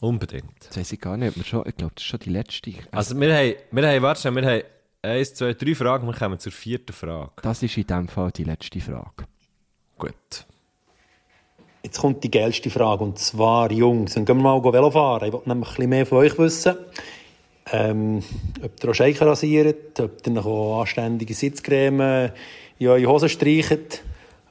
[0.00, 0.66] Unbedingt.
[0.68, 2.72] Das weiss ich gar nicht, ob wir schon, ich glaube, das ist schon die letzte.
[2.90, 4.62] Also wir haben, wir haben, warte wir haben
[5.02, 7.32] eins, zwei, drei Fragen, wir kommen zur vierten Frage.
[7.42, 9.24] das ist in dem Fall die letzte Frage.
[9.98, 10.46] Gut.
[11.86, 15.28] Jetzt kommt die geilste Frage, und zwar, Jungs, dann gehen wir mal Velo fahren.
[15.28, 16.74] Ich wollte nämlich ein bisschen mehr von euch wissen.
[17.70, 18.24] Ähm,
[18.60, 22.32] ob ihr auch Scheichen rasiert, ob ihr noch anständige Sitzcreme
[22.80, 24.02] in eure Hosen streicht,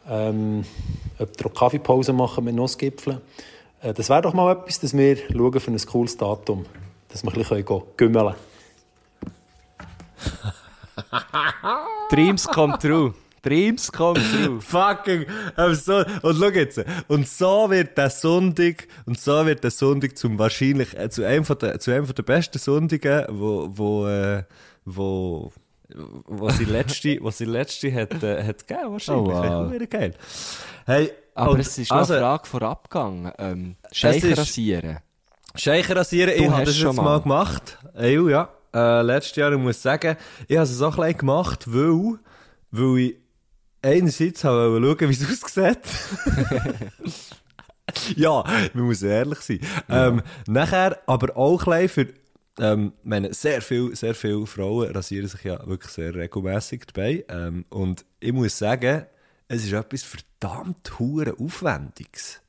[0.10, 0.64] ähm,
[1.20, 3.20] ob ihr auch Kaffeepause macht mit Nussgipfeln.
[3.82, 6.66] Äh, das wäre doch mal etwas, dass wir schauen für ein cooles Datum,
[7.10, 7.66] dass wir ein bisschen
[7.98, 8.36] gümmeln können.
[12.10, 13.14] Dreams come true.
[13.46, 14.60] Dreams come true.
[14.60, 15.26] Fucking,
[15.74, 20.40] so, und schau jetzt, und so wird der Sonntag, und so wird der Sonntag zum
[20.40, 24.44] wahrscheinlich, äh, zu einem von der, zu einem von der besten Sonntagen, wo, wo, äh,
[24.86, 25.52] wo,
[26.28, 29.34] wo sie letzte, wo sie letzte hat, äh, hat gegeben, wahrscheinlich.
[29.36, 29.72] Oh, wow.
[29.72, 30.14] Wieder geil.
[30.86, 33.32] Hey, Aber und es ist also, eine Frage vorab gegangen.
[33.38, 34.98] Ähm, Scheichen ist- rasieren.
[35.56, 37.22] Scheichen rasieren, ich habe das schon jetzt mal, mal.
[37.22, 37.78] gemacht.
[37.94, 38.50] Ey, ja.
[38.74, 40.18] Äh, letztes Jahr, ich muss sagen,
[40.50, 42.20] ich habe es auch ein gemacht, weil,
[42.72, 43.16] weil ich
[43.86, 45.80] einerseits schauen, wie es aussieht.
[48.16, 49.60] ja, man muss ehrlich sein.
[49.90, 52.08] Ähm, nachher aber auch ein für,
[52.60, 57.26] ähm, meine, sehr viele sehr viel Frauen rasieren sich ja wirklich sehr regelmässig dabei.
[57.30, 59.06] Ähm, und ich muss sagen,
[59.48, 62.42] es ist etwas verdammt hure Aufwendiges.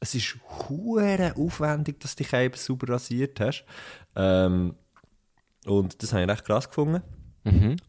[0.00, 0.36] Es ist
[0.68, 3.64] hure aufwendig, dass du dich eben sauber rasiert hast.
[4.16, 4.74] Ähm,
[5.66, 7.02] und das habe ich recht krass gefunden.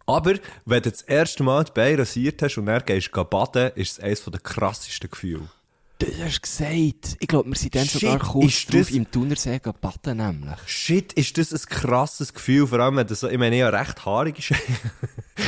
[0.05, 0.33] Aber
[0.65, 3.93] wenn du das erste Mal die Beine rasiert hast und dann gehst du baden, ist
[3.93, 5.47] es eines der krassesten Gefühle.
[5.97, 7.15] Du hast gesagt.
[7.21, 10.57] Ich glaube, wir sind dann Shit, sogar kurz ist drauf das- im Thunersee baden nämlich.
[10.65, 13.77] Shit, ist das ein krasses Gefühl, vor allem wenn du so, ich meine, ich habe
[13.79, 14.75] recht haarige Scheichen.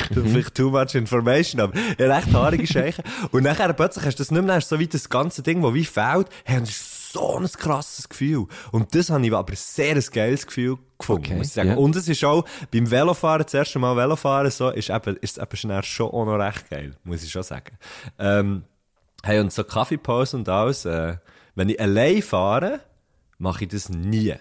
[0.10, 3.04] Das ist vielleicht too much information, aber habe recht haarige Scheichen.
[3.32, 5.74] Und nachher plötzlich hast du das nicht mehr, hast so wie das ganze Ding, das
[5.74, 8.48] wie fehlt, hey, und das ist so ein krasses Gefühl.
[8.72, 11.70] Und das habe ich aber sehr ein geiles Gefühl gefunden, Okay, muss ich sagen.
[11.70, 11.76] ja.
[11.76, 15.44] Und es ist auch, beim Velofahren, das erste Mal Velofahren, so, ist eben, ist es
[15.44, 17.78] eben schnell schon auch noch recht geil, muss ich schon sagen.
[18.20, 18.64] Ähm,
[19.24, 21.18] Hey, und so Kaffeepause und alles, äh,
[21.56, 22.82] wenn ich allein fahre,
[23.40, 24.36] mache ich das nie.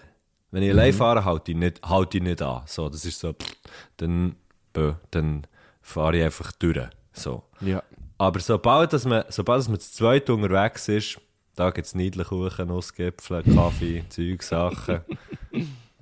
[0.51, 2.61] Wenn ich allein fahre, halte ich nicht, halte ich nicht an.
[2.67, 3.53] So, das ist so, pff,
[3.97, 4.35] dann,
[4.73, 5.45] bö, dann
[5.81, 6.87] fahre ich einfach durch.
[7.11, 7.43] So.
[7.59, 7.83] Ja.
[8.19, 11.19] Aber sobald, dass man, sobald dass man zu zweit unterwegs ist,
[11.57, 15.01] da gibt es Niedelkuchen, Nussgipfel, Kaffee, Zeug, Sachen.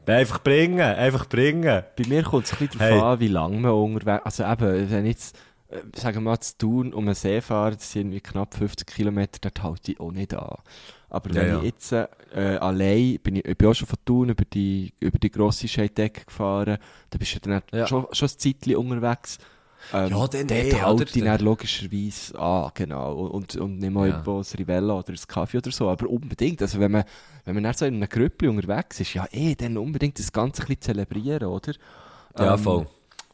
[0.05, 1.83] einfach bringen, einfach bringen.
[1.97, 2.91] Bei mir kommt es ein bisschen Hey.
[2.91, 5.37] darauf an, wie lange man unterwegs Also eben, wenn jetzt,
[5.69, 8.85] äh, sagen wir mal, zu Thun um den See fahre, das sind irgendwie knapp 50
[8.87, 10.57] Kilometer, dort halte ich auch nicht an.
[11.09, 11.57] Aber Ja, wenn ja.
[11.59, 12.07] ich jetzt äh,
[12.59, 16.25] allein, bin ich, ich bin auch schon von Thun über die, über die grosse Scheidecke
[16.25, 16.77] gefahren,
[17.09, 17.87] da bist du dann Ja.
[17.87, 19.37] schon, schon ein Zeitchen unterwegs.
[19.93, 21.15] Ähm, Ja, dann dort halte oder?
[21.15, 23.13] ich dann logischerweise an, genau.
[23.13, 24.13] Und, und nicht mal Ja.
[24.15, 26.61] irgendwo ein Rivella oder ein Kaffee oder so, aber unbedingt.
[26.61, 27.03] Also wenn man,
[27.45, 30.61] wenn man dann so in einem Grüppli unterwegs ist, ja eh, dann unbedingt das Ganze
[30.63, 31.73] ein bisschen zelebrieren, oder?
[32.37, 32.87] Ja, Ähm, voll.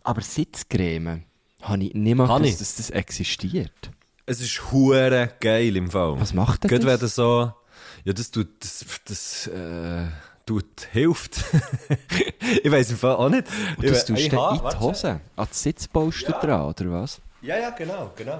[0.03, 1.23] Aber Sitzcreme,
[1.61, 2.57] habe ich nicht mal gewusst, ich.
[2.57, 3.91] dass das existiert.
[4.25, 6.19] Es ist hure geil im Fall.
[6.19, 6.93] Was macht denn Gerade das?
[6.93, 7.53] wenn du so,
[8.05, 10.07] ja, das tut, das, das, äh,
[10.59, 11.43] tut, hilft.
[12.63, 13.47] ich weiß im Fall auch nicht.
[13.77, 14.79] Und das tust du in die.
[14.79, 15.19] Hose?
[15.35, 17.21] An die Sitzpolster dran, oder was?
[17.41, 18.39] Ja, ja, genau, genau.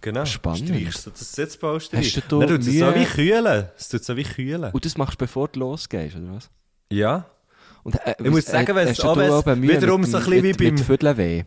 [0.00, 0.24] Genau.
[0.24, 0.68] Spannend.
[0.68, 3.68] Streichst du das Sitzpolster Hast du Dann tut es so wie kühlen.
[3.76, 4.70] Es tut so wie kühlen.
[4.72, 6.50] Und das machst du, bevor du losgehst, oder was?
[6.90, 7.26] Ja.
[7.82, 10.74] Und, äh, Ich muss sagen, wenn es wiederum mit, so ein bisschen mit, wie beim-
[10.74, 11.44] Mit Viertelweh.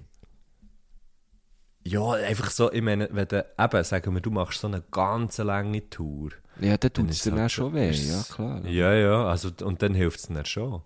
[1.84, 5.38] Ja, einfach so, ich meine, wenn du, eben, sagen wir, du machst so eine ganz
[5.40, 6.32] lange Tour.
[6.60, 8.66] Ja, dann Dann tut es dir halt dann schon weh, ja klar.
[8.66, 10.82] Ja, ja, also, und dann hilft es dann schon.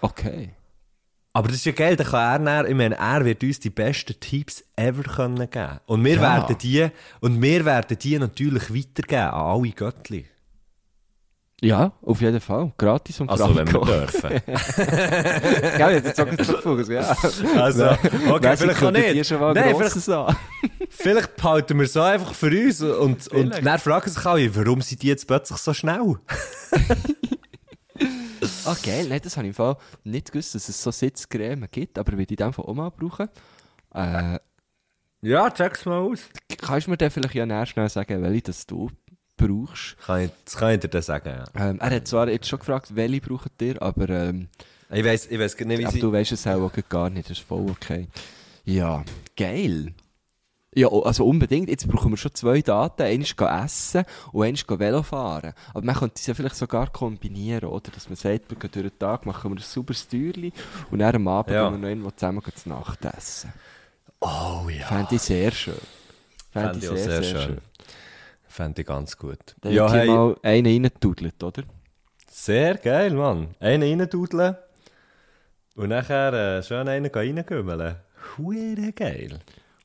[0.00, 0.50] Okay.
[1.32, 3.68] Aber das ist ja geil, dann kann er, dann, ich meine, er wird uns die
[3.70, 5.80] besten Tipps ever können geben.
[5.86, 6.20] Und wir Ja.
[6.22, 6.88] werden die,
[7.20, 10.26] und wir werden die natürlich weitergeben an alle Göttli.
[11.62, 12.72] Ja, auf jeden Fall.
[12.76, 14.30] Gratis und Also, wenn wir dürfen.
[15.76, 17.16] Gell, jetzt sag ich es ja.
[17.60, 17.86] Also,
[18.30, 19.30] okay, vielleicht auch nicht.
[19.30, 20.36] Nein, grosses an.
[20.90, 23.66] Vielleicht behalten wir es so einfach für uns und, und Vielleicht.
[23.66, 26.16] dann fragen sich alle, warum sind die jetzt plötzlich so schnell?
[28.64, 29.06] Ah, geil.
[29.08, 32.26] Nein, das habe ich im Fall nicht gewusst, dass es so Sitzcreme gibt, aber will
[32.28, 33.28] ich Fall auch mal brauchen.
[33.94, 34.38] Äh,
[35.22, 36.20] Ja, check's mal aus.
[36.58, 38.90] kannst du mir dann vielleicht ja näher schnell sagen, welche das du
[39.36, 39.96] brauchst?
[40.04, 41.44] Kann ich, das kann ich dir dann sagen, ja.
[41.70, 44.48] Ähm, er hat zwar jetzt schon gefragt, welche braucht ihr, aber, ähm,
[44.92, 46.00] Ich weiss, ich weiss nicht, wie aber sie...
[46.00, 48.08] du weißt es auch gar nicht, das ist voll okay.
[48.64, 49.04] Ja,
[49.36, 49.94] geil.
[50.76, 51.70] Ja, also unbedingt.
[51.70, 53.02] Jetzt brauchen wir schon zwei Daten.
[53.02, 55.54] Eines essen und eines Velo fahren.
[55.72, 57.90] Aber man könnte es ja vielleicht sogar kombinieren, oder?
[57.90, 60.52] Dass man sagt, wir gehen durch den Tag, machen wir ein sauberes Türchen
[60.90, 61.64] und dann am Abend Ja.
[61.64, 63.54] gehen wir noch irgendwo zusammen zu Nacht essen.
[64.20, 64.86] Oh ja.
[64.86, 65.74] Fände ich sehr schön.
[66.52, 67.42] Fände Fände ich sehr, sehr, sehr, schön.
[67.48, 67.58] schön.
[68.46, 69.56] Fände ich ganz gut.
[69.62, 70.08] Dann ja, hey.
[70.08, 71.62] mal einen reintudelt, oder?
[72.30, 73.54] sehr geil, Mann.
[73.60, 74.56] Einen reindudeln
[75.74, 77.96] und nachher äh, schön einen reingümmeln.
[78.36, 79.38] Hure geil.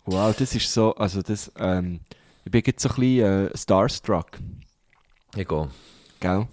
[0.05, 1.99] Wow, das ist so, also das, ähm,
[2.45, 4.31] ich bin jetzt so ein bisschen äh, starstruck,
[5.35, 5.67] Ich gehe.
[6.19, 6.47] gell?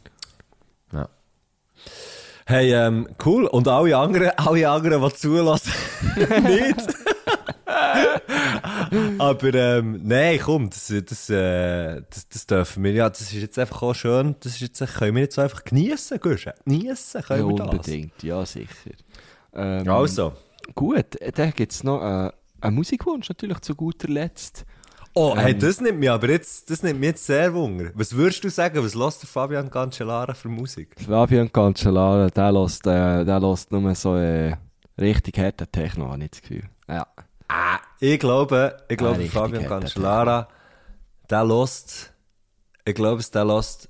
[2.47, 3.45] Hey, ähm, cool.
[3.47, 5.71] Und alle anderen, alle anderen, die zulassen,
[6.45, 6.77] nicht.
[9.19, 13.59] Aber, ähm, nein, komm, das, das, äh, das, das dürfen wir, ja, das ist jetzt
[13.59, 16.53] einfach auch schön, das ist jetzt, können wir jetzt einfach geniessen, Guschen.
[16.65, 17.71] Geniessen Ja, können wir das.
[17.71, 18.93] unbedingt, ja, sicher.
[19.53, 20.33] Ähm, Also.
[20.75, 22.31] Gut, äh, dann gibt es noch äh,
[22.61, 24.65] einen Musikwunsch natürlich zu guter Letzt.
[25.15, 25.59] Oh, hey, Ähm.
[25.59, 27.91] das nimmt mich aber jetzt, das nimmt mich jetzt sehr Wunder.
[27.95, 30.95] Was würdest du sagen, was lässt Fabian Cancellara für Musik?
[31.05, 34.55] Fabian Cancellara, der lässt, äh, der lässt nur so äh,
[35.01, 36.63] richtig harten Techno, habe ich das Gefühl.
[36.89, 37.07] Ja.
[37.49, 40.49] Ah, ich glaube, ich glaube, richtig Fabian Cancellara,
[41.31, 42.13] der lässt,
[42.85, 43.89] ich glaube, der lässt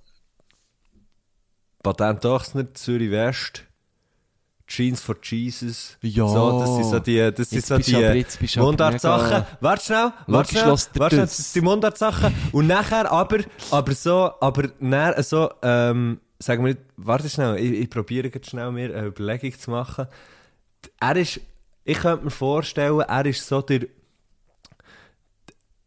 [1.82, 3.64] Patent Ochsner, Zürich West,
[4.68, 5.96] Jeans for Jesus.
[6.02, 6.28] Ja.
[6.28, 9.46] So, das sind so die, das sind so die Mundartsachen.
[9.60, 11.36] Warte schnell, warte schnell, warte schnell, das.
[11.36, 12.34] das sind die Mundartsachen.
[12.52, 13.38] Und nachher aber,
[13.70, 18.70] aber so, aber nachher so, ähm, sagen wir, warte schnell, ich, ich probiere jetzt schnell
[18.70, 20.06] mir eine Überlegung zu machen.
[21.00, 21.40] Er ist,
[21.84, 23.86] ich könnte mir vorstellen, er ist so der,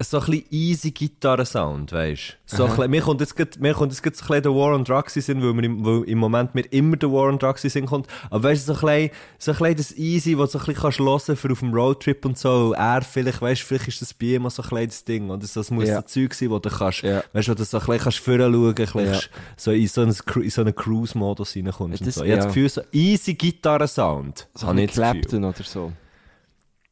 [0.04, 2.56] so ein bisschen easy Gitarrensound, weißt du?
[2.58, 4.74] So bisschen- mir kommt jetzt grad, mir kommt jetzt grad so ein bisschen der War
[4.76, 7.64] on Drugs in Sinn, weil, im, weil im Moment mir immer der War on Drugs
[7.64, 8.08] in Sinn kommt.
[8.30, 10.66] Aber weißt du, so ein bisschen, so ein bisschen das easy, was du so ein
[10.74, 12.74] bisschen kannst hören für auf dem Roadtrip und so.
[12.74, 15.28] Er vielleicht, weißt du, vielleicht ist das bei ihm so ein das Ding.
[15.42, 15.96] So, es muss Ja.
[15.98, 17.24] so Zeug sein, wo du kannst, Ja.
[17.34, 19.20] weißt du, wo du so ein bisschen kannst vorher schauen, ein bisschen Ja.
[19.58, 22.24] so in so einen, in so einen Cruise-Modus reinkommst und Das- so.
[22.24, 24.48] Ich habe das Gefühl, so easy Gitarrensound.
[24.56, 24.96] So ein das.
[24.96, 25.92] Clapton oder so.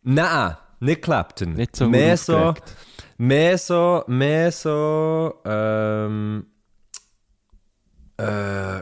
[0.04, 1.54] Nein, nicht Clapton.
[1.54, 2.74] Nicht so mehr so, aufgeregt.
[3.20, 6.46] Mehr so, mehr so, ähm,
[8.18, 8.82] äh,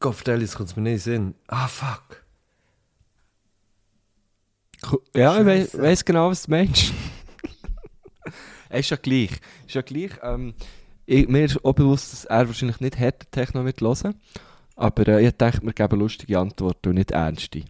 [0.00, 1.34] Gott, vertell, jetzt kommt es mir nicht in Sinn.
[1.48, 2.24] Ah, fuck.
[5.14, 5.46] Ja, ich Scheisse.
[5.46, 6.92] weiss, weiss genau, was du meinst.
[8.70, 9.30] Ist ja gleich.
[9.66, 10.10] Ist ja gleich.
[10.22, 10.54] Ähm,
[11.06, 14.14] ich, mir ist auch bewusst, dass er wahrscheinlich nicht härter Techno wird hören.
[14.74, 17.62] Aber äh, ich dachte, wir geben lustige Antworten und nicht ernste.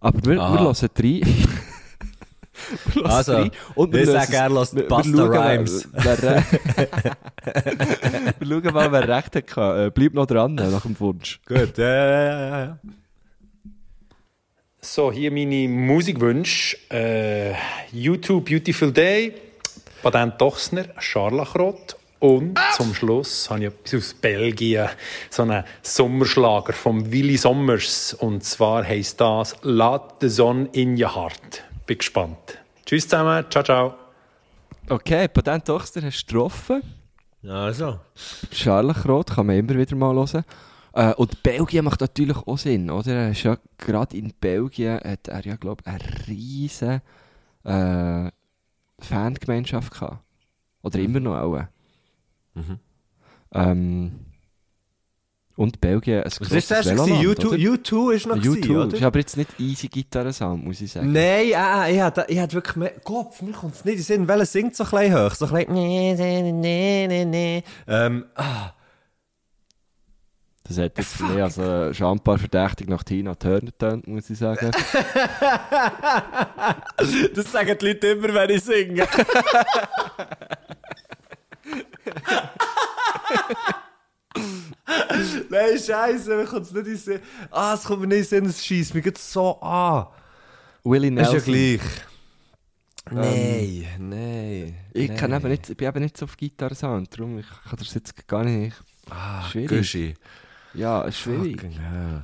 [0.00, 0.58] Aber wir, wir Aha.
[0.58, 1.20] hören drei.
[2.94, 5.88] wir Also, drei und ich lösen sage, er lässt wir- wir mal, Rhymes.
[5.92, 6.18] Wer,
[8.40, 9.56] wir schauen mal, wer recht hat.
[9.86, 11.40] Äh, bleib noch dran äh, nach dem Wunsch.
[11.46, 12.78] Gut, ja, ja, ja.
[14.80, 16.76] So, hier meine Musikwünsche.
[16.90, 17.54] Äh,
[17.92, 19.34] YouTube Beautiful Day,
[20.02, 24.88] Patent Dochsner, Scharlachrot und zum Schluss habe ich etwas aus Belgien,
[25.30, 28.14] so einen Sommerschlager von Willy Sommers.
[28.14, 31.62] Und zwar heisst das «Let the Sun in your heart».
[31.88, 32.58] Bin gespannt.
[32.84, 33.94] Tschüss zusammen, ciao, ciao.
[34.90, 36.82] Okay, Patent Dochster hast du getroffen.
[37.42, 37.98] Also.
[38.52, 40.44] Scharlachrot kann man immer wieder mal hören.
[40.92, 43.12] Äh, und Belgien macht natürlich auch Sinn, oder?
[43.14, 47.00] Er ist ja gerade in Belgien hat er ja, glaube ich, eine riesige
[47.64, 48.30] äh,
[48.98, 50.22] Fangemeinschaft gehabt.
[50.82, 51.62] Oder immer noch auch.
[52.52, 52.78] Mhm.
[53.54, 54.26] Ähm,
[55.58, 56.96] Und Belgien, ein Was ist das erste?
[56.96, 57.56] Veloland, U2, oder?
[57.56, 58.96] U2 ist noch gewesen, U2 oder?
[58.96, 61.10] ist aber jetzt nicht easy Gitarrensound, muss ich sagen.
[61.10, 62.92] Nein, äh, ich hatte, ich hatte wirklich mehr...
[63.02, 64.28] Gott, mir kommt es nicht in Sinn.
[64.28, 65.34] Welcher singt so ein bisschen hoch?
[65.34, 65.74] So ein bisschen...
[65.74, 67.64] Nee, nee, nee, nee, nee.
[67.88, 68.70] Ähm, ah,
[70.62, 74.70] Das hat jetzt mehr als ein Schambar verdächtig nach Tina Turner getönt, muss ich sagen.
[77.34, 79.08] das sagen die Leute immer, wenn ich singe.
[85.50, 87.20] Nein, Scheiße, mir kommt es nicht in Sinn.
[87.50, 90.06] Ah, es kommt mir nicht in den Sinn, es schießt mich gerade so an.
[90.84, 91.54] Willie Das ist Nelson.
[91.54, 91.90] ja gleich.
[93.10, 94.74] Nein, nein.
[94.92, 97.94] Ich, kann eben nicht, ich bin eben nicht so auf Gitarrensound, darum ich kann das
[97.94, 98.76] jetzt gar nicht...
[99.10, 99.68] Ah, schwierig.
[99.78, 100.14] Gushi.
[100.74, 101.60] Ja, schwierig.
[101.62, 102.22] Fucking hell.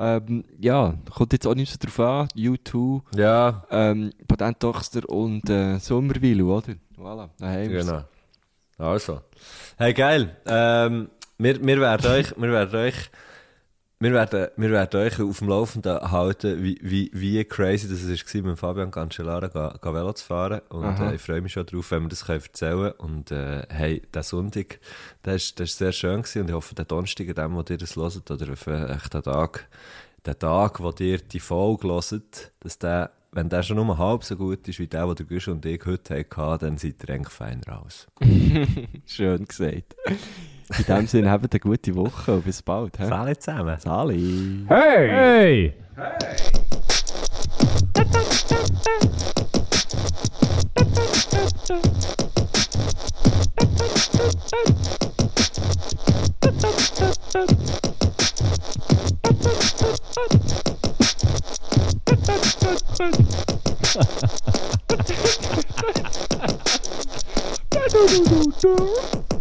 [0.00, 2.28] Ähm, ja, kommt jetzt auch nicht so drauf an.
[2.36, 6.74] U2, Ja, ähm, Patent Tochter und äh, Sommerwilu, oder?
[6.96, 7.68] Voilà, daheim.
[7.68, 8.04] genau.
[8.78, 9.22] Also.
[9.76, 10.36] Hey, geil.
[10.46, 11.08] Ähm,
[11.38, 13.10] wir, wir werden euch, wir werden euch,
[14.00, 18.42] wir werden, wir werden euch auf dem Laufenden halten, wie, wie, wie crazy das war,
[18.42, 20.60] mit Fabian Cancellara ga, ga Velo zu fahren.
[20.68, 23.12] Und äh, ich freue mich schon drauf, wenn wir das können erzählen können.
[23.12, 24.78] Und äh, hey, der Sonntag,
[25.24, 27.64] der ist, der ist sehr schön gewesen und ich hoffe, der Donnerstag, an dem, wo
[27.68, 29.68] ihr das hört, oder vielleicht den Tag,
[30.24, 34.36] der Tag, wo ihr die Folge hört, dass der, wenn der schon nur halb so
[34.36, 37.32] gut ist wie der, den der Gusch und ich heute hatten, dann seid ihr eigentlich
[37.32, 38.06] fein raus.
[39.06, 39.96] Schön gesagt.
[40.76, 42.98] In dem Sinne, habt eine gute Woche und bis bald.
[42.98, 43.04] hä?
[43.04, 43.78] Alle zusammen.
[43.80, 44.64] Sali.
[44.68, 45.72] Hey!
[67.90, 69.37] Du, du.